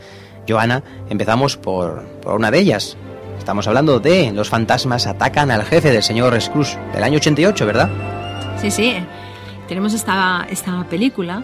Joana, 0.49 0.85
empezamos 1.11 1.57
por, 1.57 2.05
por 2.23 2.35
una 2.37 2.53
de 2.53 2.61
ellas, 2.61 2.97
Estamos 3.43 3.67
hablando 3.67 3.99
de 3.99 4.31
Los 4.31 4.51
fantasmas 4.51 5.09
atacan 5.09 5.51
al 5.51 5.65
jefe 5.65 5.91
del 5.91 6.05
señor 6.05 6.41
Scrooge 6.41 6.79
del 6.95 7.03
año 7.03 7.17
88, 7.17 7.67
¿verdad? 7.67 7.91
Sí, 8.61 8.71
sí. 8.71 8.95
Tenemos 9.67 9.95
esta, 9.95 10.47
esta 10.49 10.85
película 10.85 11.43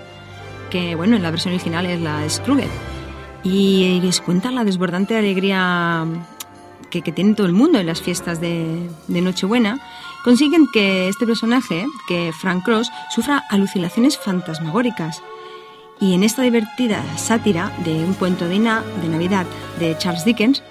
que, 0.71 0.95
bueno, 0.95 1.17
en 1.17 1.25
la 1.25 1.33
versión 1.33 1.55
original 1.55 1.87
es 1.87 2.01
la 2.01 2.23
Scrooge. 2.29 2.69
Y 3.43 3.99
les 4.01 4.21
cuenta 4.21 4.53
la 4.53 4.63
desbordante 4.63 5.17
alegría 5.19 6.07
que, 6.89 7.03
que 7.03 7.11
tiene 7.11 7.35
todo 7.35 7.49
el 7.49 7.53
mundo 7.53 7.81
en 7.81 7.87
las 7.87 8.01
fiestas 8.01 8.41
de, 8.41 8.89
de 9.09 9.21
Nochebuena. 9.21 9.81
Consiguen 10.23 10.69
que 10.73 11.09
este 11.09 11.27
personaje, 11.27 11.85
que 12.07 12.31
Frank 12.33 12.65
Cross, 12.65 12.93
sufra 13.11 13.43
alucinaciones 13.51 14.17
fantasmagóricas. 14.17 15.21
Y 15.99 16.15
en 16.15 16.23
esta 16.23 16.43
divertida 16.43 17.03
sátira 17.17 17.73
de 17.85 18.05
un 18.05 18.15
cuento 18.15 18.47
de, 18.47 18.61
de 18.61 19.09
Navidad 19.09 19.47
de 19.81 19.99
Charles 19.99 20.25
Dickens, 20.25 20.63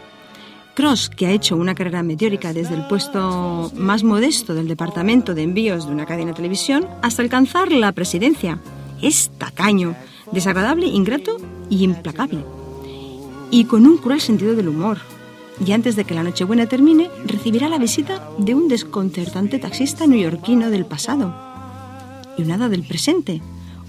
Cross, 0.78 1.10
que 1.10 1.26
ha 1.26 1.32
hecho 1.32 1.58
una 1.58 1.74
carrera 1.74 2.04
meteórica 2.04 2.54
desde 2.54 2.76
el 2.76 2.86
puesto 2.86 3.72
más 3.76 4.04
modesto 4.04 4.54
del 4.54 4.68
departamento 4.68 5.34
de 5.34 5.42
envíos 5.42 5.88
de 5.88 5.92
una 5.92 6.06
cadena 6.06 6.28
de 6.28 6.36
televisión 6.36 6.88
hasta 7.02 7.24
alcanzar 7.24 7.72
la 7.72 7.92
presidencia, 7.94 8.60
es 9.02 9.32
tacaño, 9.40 9.96
desagradable, 10.32 10.86
ingrato 10.86 11.38
y 11.72 11.84
implacable. 11.84 12.46
Y 13.50 13.66
con 13.66 13.88
un 13.88 13.98
cruel 13.98 14.22
sentido 14.22 14.54
del 14.54 14.68
humor. 14.68 15.00
Y 15.66 15.72
antes 15.72 15.96
de 15.96 16.06
que 16.06 16.14
la 16.14 16.22
Nochebuena 16.22 16.68
termine, 16.68 17.10
recibirá 17.26 17.70
la 17.70 17.80
visita 17.80 18.30
de 18.38 18.54
un 18.54 18.68
desconcertante 18.68 19.58
taxista 19.58 20.06
neoyorquino 20.06 20.70
del 20.70 20.86
pasado. 20.86 21.34
Y 22.38 22.44
un 22.44 22.52
hada 22.52 22.70
del 22.70 22.84
presente, 22.84 23.42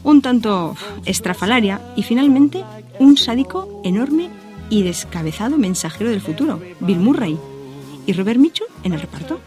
un 0.04 0.22
tanto 0.22 0.74
estrafalaria 1.04 1.82
y 1.96 2.02
finalmente 2.02 2.64
un 2.98 3.18
sádico 3.18 3.82
enorme 3.84 4.30
y 4.70 4.82
descabezado 4.82 5.58
mensajero 5.58 6.10
del 6.10 6.20
futuro, 6.20 6.60
Bill 6.80 6.98
Murray, 6.98 7.38
y 8.06 8.12
Robert 8.12 8.38
Mitchum 8.38 8.66
en 8.84 8.92
el 8.92 9.00
reparto. 9.00 9.40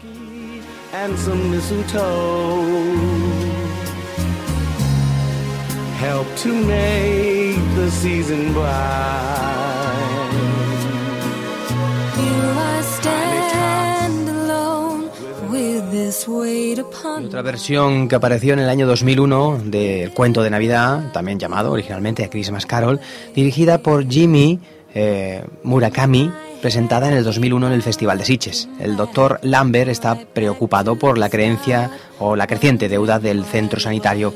and 0.92 1.16
some 1.16 1.50
mistletoe 1.50 2.62
help 5.98 6.26
to 6.36 6.48
make 6.52 7.56
the 7.76 7.90
season 7.90 8.52
bright. 8.52 8.68
Here 12.16 12.54
I 12.58 12.82
stand 12.82 14.28
alone 14.28 15.10
with 15.50 15.90
this 15.90 16.28
weight 16.28 16.78
upon 16.80 17.26
Otra 17.26 17.42
versión 17.42 18.08
que 18.08 18.16
apareció 18.16 18.52
en 18.52 18.58
el 18.58 18.68
año 18.68 18.86
2001 18.86 19.62
del 19.64 20.12
cuento 20.12 20.42
de 20.42 20.50
Navidad, 20.50 21.10
también 21.12 21.38
llamado 21.38 21.72
originalmente 21.72 22.24
A 22.24 22.28
Christmas 22.28 22.66
Carol, 22.66 23.00
dirigida 23.34 23.78
por 23.78 24.06
Jimmy 24.06 24.58
eh, 24.94 25.44
Murakami, 25.62 26.30
presentada 26.60 27.08
en 27.08 27.14
el 27.14 27.24
2001 27.24 27.66
en 27.66 27.72
el 27.72 27.82
Festival 27.82 28.18
de 28.18 28.24
Sitges. 28.24 28.68
El 28.80 28.96
doctor 28.96 29.40
Lambert 29.42 29.90
está 29.90 30.16
preocupado 30.16 30.96
por 30.96 31.18
la 31.18 31.28
creencia 31.28 31.90
o 32.18 32.36
la 32.36 32.46
creciente 32.46 32.88
deuda 32.88 33.18
del 33.18 33.44
centro 33.44 33.80
sanitario. 33.80 34.32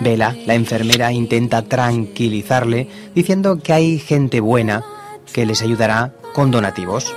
Vela, 0.00 0.36
la 0.46 0.54
enfermera, 0.54 1.12
intenta 1.12 1.62
tranquilizarle 1.62 2.88
diciendo 3.14 3.58
que 3.62 3.72
hay 3.72 3.98
gente 3.98 4.40
buena 4.40 4.84
que 5.32 5.46
les 5.46 5.62
ayudará 5.62 6.12
con 6.34 6.50
donativos. 6.50 7.14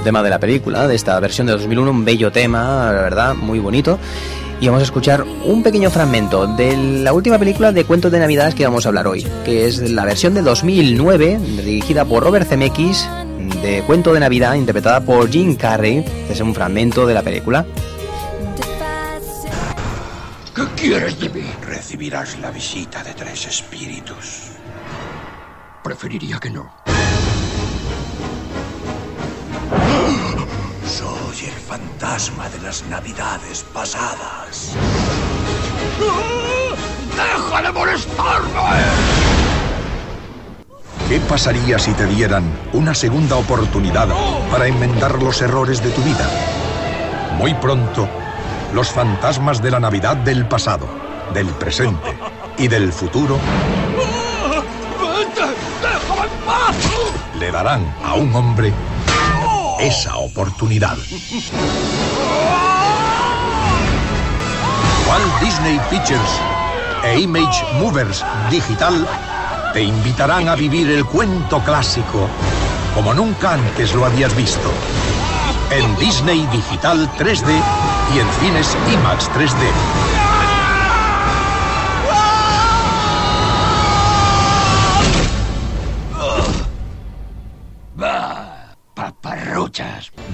Tema 0.00 0.22
de 0.22 0.30
la 0.30 0.38
película, 0.38 0.86
de 0.88 0.94
esta 0.94 1.18
versión 1.20 1.46
de 1.46 1.52
2001, 1.52 1.90
un 1.90 2.04
bello 2.04 2.32
tema, 2.32 2.92
la 2.92 3.02
verdad, 3.02 3.34
muy 3.34 3.58
bonito. 3.58 3.98
Y 4.60 4.66
vamos 4.66 4.80
a 4.80 4.84
escuchar 4.84 5.24
un 5.44 5.62
pequeño 5.62 5.90
fragmento 5.90 6.46
de 6.46 6.76
la 6.76 7.12
última 7.12 7.38
película 7.38 7.72
de 7.72 7.84
cuentos 7.84 8.12
de 8.12 8.20
Navidad 8.20 8.52
que 8.52 8.64
vamos 8.64 8.86
a 8.86 8.90
hablar 8.90 9.08
hoy, 9.08 9.26
que 9.44 9.66
es 9.66 9.90
la 9.90 10.04
versión 10.04 10.34
de 10.34 10.42
2009, 10.42 11.38
dirigida 11.56 12.04
por 12.04 12.22
Robert 12.22 12.48
Zemeckis, 12.48 13.08
de 13.62 13.82
Cuento 13.82 14.12
de 14.12 14.20
Navidad, 14.20 14.54
interpretada 14.54 15.00
por 15.00 15.28
Jim 15.28 15.56
Carrey. 15.56 15.98
Este 15.98 16.34
es 16.34 16.40
un 16.40 16.54
fragmento 16.54 17.06
de 17.06 17.14
la 17.14 17.22
película. 17.22 17.66
¿Qué 20.54 20.62
quieres 20.76 21.18
de 21.18 21.28
mí? 21.30 21.44
Recibirás 21.66 22.38
la 22.38 22.50
visita 22.50 23.02
de 23.02 23.14
tres 23.14 23.46
espíritus. 23.46 24.52
Preferiría 25.82 26.38
que 26.38 26.50
no. 26.50 26.91
Fantasma 31.72 32.50
de 32.50 32.60
las 32.60 32.84
navidades 32.90 33.64
pasadas. 33.72 34.74
¡Deja 37.16 37.62
de 37.62 37.72
molestarme! 37.72 38.50
¿Qué 41.08 41.18
pasaría 41.20 41.78
si 41.78 41.92
te 41.94 42.04
dieran 42.04 42.44
una 42.74 42.94
segunda 42.94 43.36
oportunidad 43.36 44.08
para 44.50 44.66
enmendar 44.66 45.22
los 45.22 45.40
errores 45.40 45.82
de 45.82 45.90
tu 45.92 46.02
vida? 46.02 46.28
Muy 47.38 47.54
pronto, 47.54 48.06
los 48.74 48.90
fantasmas 48.90 49.62
de 49.62 49.70
la 49.70 49.80
Navidad 49.80 50.18
del 50.18 50.46
pasado, 50.46 50.86
del 51.32 51.46
presente 51.46 52.18
y 52.58 52.68
del 52.68 52.92
futuro 52.92 53.38
¡Vete! 55.00 55.46
¡Déjame 55.80 56.26
en 56.26 56.44
paz! 56.44 56.76
le 57.38 57.50
darán 57.50 57.94
a 58.04 58.14
un 58.14 58.34
hombre 58.34 58.74
esa 59.82 60.16
oportunidad. 60.16 60.96
Walt 65.08 65.40
Disney 65.40 65.80
Pictures 65.90 66.40
e 67.02 67.18
Image 67.18 67.64
Movers 67.80 68.24
Digital 68.48 69.06
te 69.72 69.82
invitarán 69.82 70.48
a 70.48 70.54
vivir 70.54 70.88
el 70.88 71.04
cuento 71.04 71.58
clásico 71.64 72.28
como 72.94 73.12
nunca 73.12 73.54
antes 73.54 73.92
lo 73.94 74.06
habías 74.06 74.34
visto. 74.36 74.70
En 75.72 75.96
Disney 75.96 76.46
Digital 76.52 77.10
3D 77.18 77.50
y 78.14 78.18
en 78.20 78.32
cines 78.40 78.76
IMAX 78.92 79.28
3D. 79.30 80.11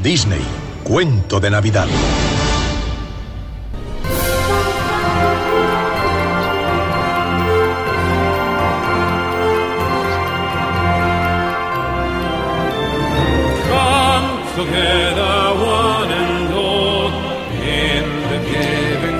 Disney, 0.03 0.40
cuento 0.84 1.40
de 1.40 1.51
Navidad. 1.51 1.88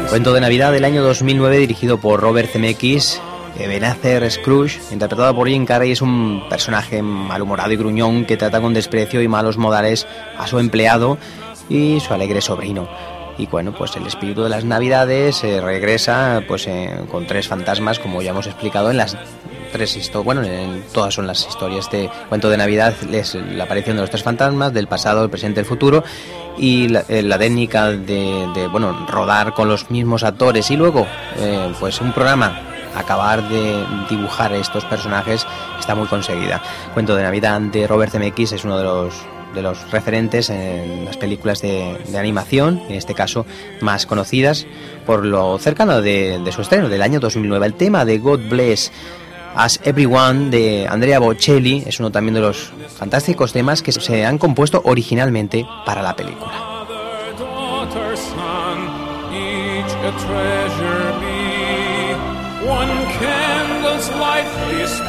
Cuento 0.09 0.33
de 0.33 0.41
Navidad 0.41 0.73
del 0.73 0.85
año 0.85 1.03
2009 1.03 1.59
dirigido 1.59 1.99
por 1.99 2.21
Robert 2.21 2.51
Zemeckis. 2.51 3.21
Ebenezer 3.59 4.31
Scrooge, 4.31 4.81
interpretado 4.93 5.35
por 5.35 5.49
Jim 5.49 5.67
Carrey, 5.67 5.93
es 5.93 6.03
un 6.03 6.45
personaje 6.49 7.03
malhumorado 7.03 7.73
y 7.73 7.77
gruñón 7.77 8.25
que 8.25 8.37
trata 8.37 8.61
con 8.61 8.75
desprecio 8.75 9.21
y 9.23 9.29
malos 9.29 9.59
modales 9.59 10.07
a 10.39 10.47
su 10.47 10.59
empleado 10.59 11.19
y 11.69 12.01
su 12.01 12.15
alegre 12.15 12.41
sobrino. 12.41 12.89
Y 13.37 13.47
bueno, 13.47 13.73
pues 13.73 13.95
el 13.97 14.07
espíritu 14.07 14.43
de 14.43 14.49
las 14.49 14.65
Navidades 14.65 15.45
eh, 15.45 15.61
regresa 15.61 16.43
pues 16.49 16.67
eh, 16.67 16.91
con 17.11 17.27
tres 17.27 17.47
fantasmas, 17.47 17.99
como 17.99 18.21
ya 18.21 18.31
hemos 18.31 18.47
explicado 18.47 18.91
en 18.91 18.97
las 18.97 19.17
tres 19.73 19.97
historias. 19.97 20.25
Bueno, 20.25 20.43
en 20.43 20.83
todas 20.93 21.15
son 21.15 21.27
las 21.27 21.47
historias 21.47 21.91
de 21.91 22.11
cuento 22.29 22.51
de 22.51 22.57
Navidad, 22.57 22.95
es 23.13 23.35
la 23.35 23.65
aparición 23.65 23.97
de 23.97 24.03
los 24.03 24.11
tres 24.11 24.23
fantasmas, 24.23 24.73
del 24.73 24.89
pasado, 24.89 25.23
el 25.23 25.31
presente 25.31 25.61
el 25.61 25.67
futuro, 25.67 26.03
y 26.59 26.89
la, 26.89 27.05
eh, 27.09 27.23
la 27.23 27.39
técnica 27.39 27.91
de, 27.91 28.49
de, 28.55 28.67
bueno 28.67 29.07
rodar 29.07 29.55
con 29.55 29.69
los 29.69 29.91
mismos 29.91 30.25
actores 30.25 30.71
y 30.71 30.77
luego 30.77 31.07
eh, 31.39 31.73
pues 31.79 32.01
un 32.01 32.13
programa 32.13 32.68
acabar 32.99 33.49
de 33.49 33.85
dibujar 34.11 34.53
estos 34.53 34.85
personajes 34.85 35.47
está 35.79 35.95
muy 35.95 36.07
conseguida. 36.07 36.63
Cuento 36.95 37.17
de 37.17 37.23
Navidad 37.23 37.61
de 37.61 37.87
Robert 37.87 38.13
Zemeckis 38.13 38.53
es 38.53 38.65
uno 38.65 38.79
de 38.79 38.85
los 38.85 39.15
de 39.55 39.63
los 39.63 39.91
referentes 39.91 40.51
en 40.51 41.07
las 41.07 41.17
películas 41.17 41.63
de, 41.63 41.97
animación, 42.19 42.83
en 42.89 42.97
este 42.97 43.15
caso 43.15 43.47
más 43.81 44.05
conocidas 44.05 44.67
por 45.07 45.25
lo 45.25 45.59
cercano 45.59 46.03
de, 46.03 46.39
de 46.39 46.53
su 46.53 46.61
estreno 46.61 46.91
del 46.91 47.01
año 47.01 47.19
2009. 47.19 47.65
El 47.65 47.75
tema 47.75 48.05
de 48.05 48.19
God 48.19 48.41
Bless 48.51 48.93
As 49.55 49.81
Everyone 49.83 50.51
de 50.51 50.87
Andrea 50.89 51.19
Bocelli 51.19 51.83
es 51.87 51.99
uno 51.99 52.13
también 52.13 52.35
de 52.35 52.41
los 52.41 52.73
fantásticos 52.97 53.53
temas 53.53 53.83
que 53.83 53.93
se 53.93 54.25
han 54.25 54.39
compuesto 54.39 54.83
originalmente 54.85 55.67
para 55.85 56.03
la 56.03 56.15
película. 56.15 56.53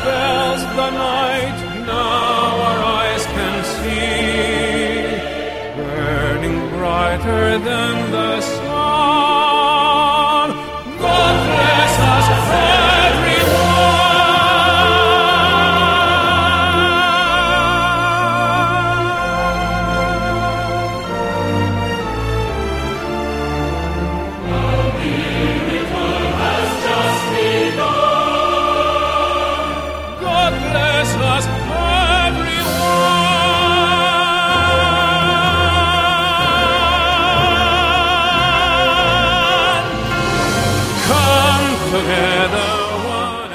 Dispels 0.10 0.62
the 0.80 0.90
night. 0.92 1.58
Now 1.86 2.62
our 2.70 2.80
eyes 3.00 3.26
can 3.26 3.56
see, 3.76 5.04
burning 5.78 6.60
brighter 6.70 7.60
than 7.60 8.12
the 8.12 8.42
sun. 8.42 8.69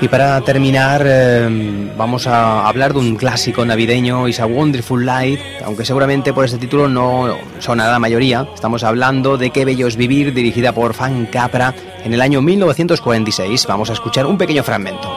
Y 0.04 0.08
para 0.08 0.38
terminar, 0.42 1.02
eh, 1.06 1.90
vamos 1.96 2.26
a 2.26 2.68
hablar 2.68 2.92
de 2.92 2.98
un 2.98 3.16
clásico 3.16 3.64
navideño, 3.64 4.28
Is 4.28 4.38
a 4.38 4.44
Wonderful 4.44 5.06
Life, 5.06 5.42
aunque 5.64 5.86
seguramente 5.86 6.34
por 6.34 6.44
este 6.44 6.58
título 6.58 6.88
no 6.88 7.34
sonará 7.58 7.92
la 7.92 7.98
mayoría. 7.98 8.46
Estamos 8.54 8.84
hablando 8.84 9.38
de 9.38 9.48
Qué 9.48 9.64
bello 9.64 9.86
es 9.86 9.96
vivir, 9.96 10.34
dirigida 10.34 10.74
por 10.74 10.92
Frank 10.92 11.30
Capra 11.30 11.74
en 12.04 12.12
el 12.12 12.20
año 12.20 12.42
1946. 12.42 13.66
Vamos 13.66 13.88
a 13.88 13.94
escuchar 13.94 14.26
un 14.26 14.36
pequeño 14.36 14.62
fragmento. 14.62 15.08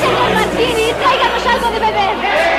Señor 0.00 0.34
Martini, 0.34 0.90
tráiganos 0.98 1.46
algo 1.46 1.70
de 1.70 1.80
beber. 1.80 2.53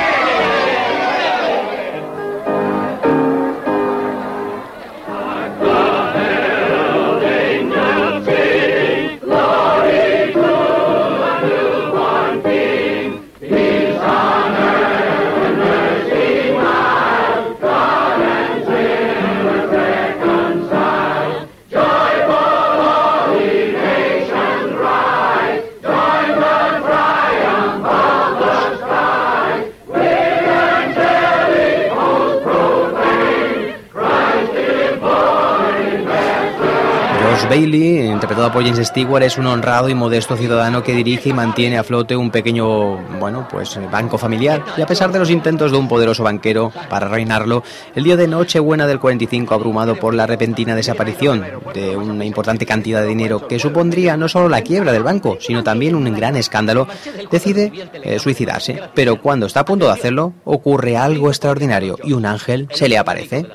Bailey, 37.48 38.06
interpretado 38.06 38.52
por 38.52 38.64
James 38.64 38.86
Stewart, 38.88 39.22
es 39.22 39.38
un 39.38 39.46
honrado 39.46 39.88
y 39.88 39.94
modesto 39.94 40.36
ciudadano 40.36 40.82
que 40.82 40.94
dirige 40.94 41.30
y 41.30 41.32
mantiene 41.32 41.78
a 41.78 41.84
flote 41.84 42.16
un 42.16 42.30
pequeño, 42.30 42.96
bueno, 43.18 43.46
pues 43.50 43.78
banco 43.90 44.18
familiar. 44.18 44.64
Y 44.76 44.82
a 44.82 44.86
pesar 44.86 45.12
de 45.12 45.18
los 45.18 45.30
intentos 45.30 45.70
de 45.70 45.78
un 45.78 45.88
poderoso 45.88 46.24
banquero 46.24 46.72
para 46.90 47.08
reinarlo, 47.08 47.62
el 47.94 48.04
día 48.04 48.16
de 48.16 48.26
Nochebuena 48.26 48.86
del 48.86 49.00
45, 49.00 49.54
abrumado 49.54 49.96
por 49.96 50.14
la 50.14 50.26
repentina 50.26 50.74
desaparición 50.74 51.44
de 51.74 51.96
una 51.96 52.24
importante 52.24 52.66
cantidad 52.66 53.02
de 53.02 53.08
dinero 53.08 53.46
que 53.46 53.58
supondría 53.58 54.16
no 54.16 54.28
solo 54.28 54.48
la 54.48 54.62
quiebra 54.62 54.92
del 54.92 55.02
banco, 55.02 55.38
sino 55.40 55.62
también 55.62 55.94
un 55.94 56.12
gran 56.14 56.36
escándalo, 56.36 56.88
decide 57.30 57.72
eh, 58.02 58.18
suicidarse. 58.18 58.80
Pero 58.94 59.20
cuando 59.20 59.46
está 59.46 59.60
a 59.60 59.64
punto 59.64 59.86
de 59.86 59.92
hacerlo, 59.92 60.34
ocurre 60.44 60.96
algo 60.96 61.28
extraordinario 61.28 61.98
y 62.02 62.12
un 62.12 62.26
ángel 62.26 62.68
se 62.72 62.88
le 62.88 62.98
aparece. 62.98 63.46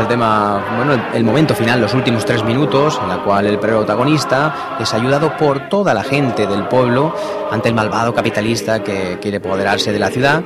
El 0.00 0.08
tema, 0.08 0.64
bueno, 0.76 1.02
el 1.14 1.24
momento 1.24 1.54
final, 1.54 1.80
los 1.80 1.94
últimos 1.94 2.24
tres 2.24 2.42
minutos, 2.42 2.98
en 3.02 3.08
la 3.08 3.22
cual 3.22 3.46
el 3.46 3.58
protagonista 3.58 4.76
es 4.80 4.92
ayudado 4.94 5.36
por 5.36 5.68
toda 5.68 5.94
la 5.94 6.02
gente 6.02 6.46
del 6.46 6.66
pueblo 6.66 7.14
ante 7.50 7.68
el 7.68 7.74
malvado 7.74 8.14
capitalista 8.14 8.82
que 8.82 9.18
quiere 9.20 9.36
apoderarse 9.36 9.92
de 9.92 9.98
la 9.98 10.08
ciudad 10.08 10.42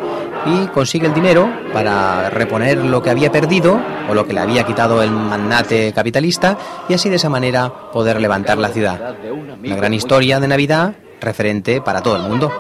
y 0.46 0.66
consigue 0.68 1.07
el 1.07 1.14
dinero 1.14 1.48
para 1.72 2.30
reponer 2.30 2.78
lo 2.78 3.02
que 3.02 3.11
había 3.11 3.32
perdido 3.32 3.80
o 4.09 4.14
lo 4.14 4.26
que 4.26 4.32
le 4.32 4.40
había 4.40 4.64
quitado 4.64 5.02
el 5.02 5.11
magnate 5.11 5.92
capitalista 5.92 6.59
y 6.88 6.94
así 6.94 7.09
de 7.09 7.16
esa 7.16 7.30
manera 7.30 7.72
poder 7.92 8.20
levantar 8.20 8.59
la 8.59 8.68
ciudad. 8.68 9.16
Una 9.64 9.76
gran 9.76 9.94
historia 9.94 10.40
de 10.40 10.48
Navidad 10.48 10.94
referente 11.20 11.80
para 11.80 12.02
todo 12.02 12.16
el 12.16 12.22
mundo. 12.22 12.52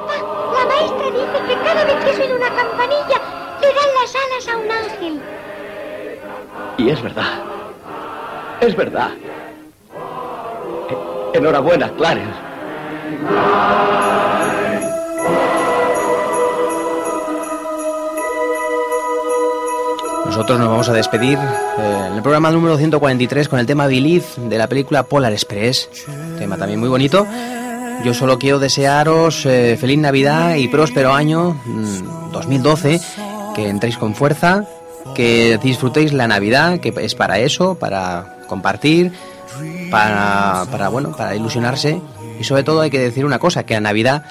Y 6.78 6.88
es 6.90 7.02
verdad. 7.02 7.24
Es 8.60 8.76
verdad. 8.76 9.10
E- 10.90 11.38
Enhorabuena, 11.38 11.90
Clarence. 11.92 12.38
nosotros 20.26 20.58
nos 20.58 20.68
vamos 20.68 20.88
a 20.88 20.92
despedir 20.92 21.38
eh, 21.38 22.04
en 22.08 22.14
el 22.14 22.22
programa 22.22 22.50
número 22.50 22.76
143 22.76 23.48
con 23.48 23.58
el 23.58 23.66
tema 23.66 23.86
Believe 23.86 24.24
de 24.36 24.58
la 24.58 24.66
película 24.68 25.04
Polar 25.04 25.32
Express. 25.32 25.88
Tema 26.38 26.56
también 26.56 26.80
muy 26.80 26.88
bonito. 26.88 27.26
Yo 28.04 28.12
solo 28.14 28.38
quiero 28.38 28.58
desearos 28.58 29.46
eh, 29.46 29.76
feliz 29.80 29.98
Navidad 29.98 30.56
y 30.56 30.66
próspero 30.68 31.12
año 31.12 31.56
mm, 31.64 32.32
2012. 32.32 33.00
Que 33.54 33.68
entréis 33.68 33.96
con 33.96 34.16
fuerza, 34.16 34.64
que 35.14 35.58
disfrutéis 35.62 36.12
la 36.12 36.26
Navidad, 36.26 36.80
que 36.80 36.92
es 36.96 37.14
para 37.14 37.38
eso, 37.38 37.76
para 37.76 38.36
compartir, 38.48 39.12
para, 39.90 40.88
bueno, 40.90 41.12
para 41.16 41.34
ilusionarse. 41.36 42.00
Y 42.38 42.44
sobre 42.44 42.62
todo 42.64 42.80
hay 42.80 42.90
que 42.90 42.98
decir 42.98 43.24
una 43.24 43.38
cosa, 43.38 43.64
que 43.64 43.74
la 43.74 43.80
Navidad 43.80 44.24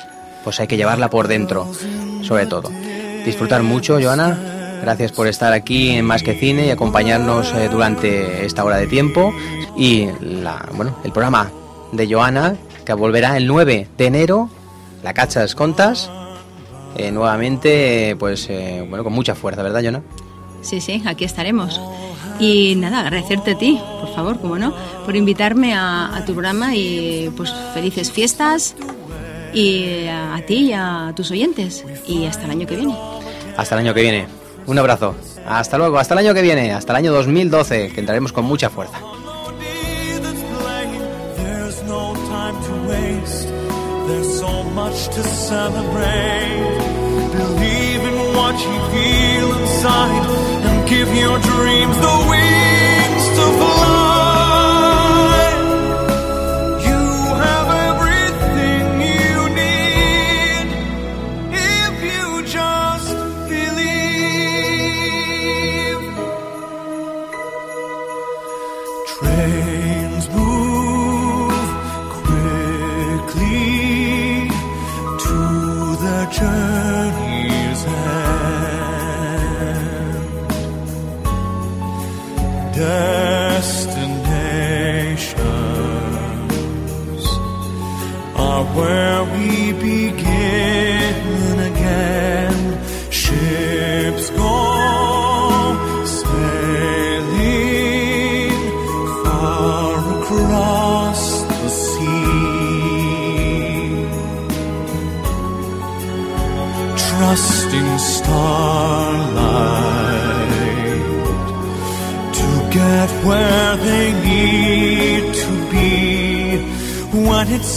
pues 0.44 0.60
hay 0.60 0.68
que 0.68 0.78
llevarla 0.78 1.10
por 1.10 1.28
dentro, 1.28 1.72
sobre 2.22 2.46
todo. 2.46 2.70
Disfrutar 3.26 3.64
mucho, 3.64 4.00
Joana. 4.02 4.38
Gracias 4.82 5.14
por 5.14 5.28
estar 5.28 5.54
aquí 5.54 5.92
en 5.92 6.04
Más 6.04 6.24
que 6.24 6.34
Cine 6.34 6.68
y 6.68 6.70
acompañarnos 6.70 7.54
eh, 7.54 7.70
durante 7.72 8.46
esta 8.46 8.66
hora 8.66 8.76
de 8.76 8.88
tiempo. 8.88 9.34
Y 9.78 10.10
la, 10.20 10.66
bueno, 10.74 10.98
el 11.06 11.14
programa 11.14 11.50
de 11.94 12.14
Joana, 12.14 12.58
que 12.84 12.94
volverá 12.94 13.38
el 13.38 13.48
9 13.48 13.88
de 13.98 14.06
enero, 14.06 14.50
La 15.02 15.14
Cachas 15.14 15.56
Contas, 15.56 16.12
eh, 16.98 17.12
nuevamente, 17.12 18.18
pues 18.20 18.48
eh, 18.50 18.86
bueno, 18.88 19.06
con 19.06 19.14
mucha 19.14 19.36
fuerza, 19.36 19.64
¿verdad, 19.64 19.82
Joana? 19.82 20.02
Sí, 20.64 20.82
sí, 20.82 21.04
aquí 21.06 21.24
estaremos. 21.26 21.80
Y 22.40 22.76
nada, 22.76 23.02
agradecerte 23.02 23.52
a 23.52 23.58
ti, 23.58 23.80
por 24.00 24.14
favor, 24.16 24.40
como 24.40 24.58
no, 24.58 24.74
por 25.06 25.16
invitarme 25.16 25.74
a, 25.76 26.16
a 26.16 26.26
tu 26.26 26.34
programa 26.34 26.76
y 26.76 27.32
pues 27.38 27.54
felices 27.74 28.12
fiestas 28.12 28.76
y 29.54 30.08
a, 30.08 30.36
a 30.36 30.42
ti 30.42 30.70
y 30.70 30.74
a 30.74 31.14
tus 31.16 31.30
oyentes. 31.32 31.86
Y 32.08 32.26
hasta 32.26 32.46
el 32.46 32.52
año 32.52 32.66
que 32.68 32.76
viene. 32.76 32.96
Hasta 33.56 33.76
el 33.76 33.82
año 33.82 33.94
que 33.94 34.02
viene. 34.02 34.26
Un 34.66 34.80
abrazo. 34.80 35.16
Hasta 35.46 35.78
luego, 35.78 36.00
hasta 36.00 36.14
el 36.16 36.20
año 36.20 36.34
que 36.34 36.42
viene, 36.42 36.72
hasta 36.72 36.94
el 36.94 36.98
año 36.98 37.12
2012, 37.14 37.90
que 37.90 38.00
entraremos 38.00 38.32
con 38.32 38.46
mucha 38.46 38.70
fuerza. 38.70 38.98
There's 41.36 41.84
no 41.84 42.14
time 42.30 42.56
to 42.64 42.74
waste. 42.90 43.50
There's 44.08 44.40
so 44.40 44.64
much 44.64 45.08
to 45.10 45.24
celebrate. 45.24 46.78
Believe 47.34 47.93
what 48.44 48.60
you 48.60 48.78
feel 48.94 49.50
inside 49.62 50.26
and 50.68 50.90
give 50.90 51.08
your 51.16 51.40
dreams 51.40 51.98
the 52.06 52.16
wings 52.30 52.63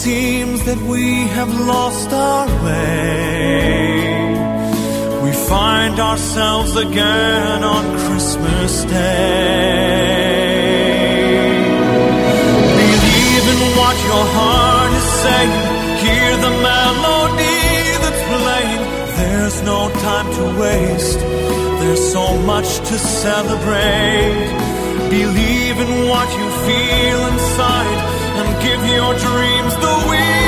seems 0.07 0.63
that 0.67 0.81
we 0.93 1.05
have 1.37 1.53
lost 1.75 2.13
our 2.13 2.47
way, 2.65 4.29
we 5.25 5.33
find 5.53 5.99
ourselves 5.99 6.77
again 6.77 7.65
on 7.65 7.85
Christmas 8.05 8.73
Day. 8.85 9.97
Believe 12.83 13.45
in 13.55 13.61
what 13.81 13.97
your 14.11 14.27
heart 14.39 14.93
is 15.01 15.09
saying. 15.25 15.55
Hear 16.05 16.31
the 16.47 16.55
melody 16.71 17.69
that's 18.03 18.23
playing. 18.31 18.85
There's 19.21 19.59
no 19.73 19.81
time 20.09 20.29
to 20.39 20.45
waste. 20.63 21.21
There's 21.81 22.05
so 22.17 22.27
much 22.53 22.71
to 22.91 22.97
celebrate. 23.25 24.47
Believe 25.19 25.77
in 25.87 25.93
what 26.11 26.29
you 26.39 26.49
feel 26.69 27.21
inside 27.33 28.16
and 28.39 28.63
give 28.63 28.83
your 28.97 29.13
dreams 29.15 29.75
the 29.77 29.95
wings 30.09 30.46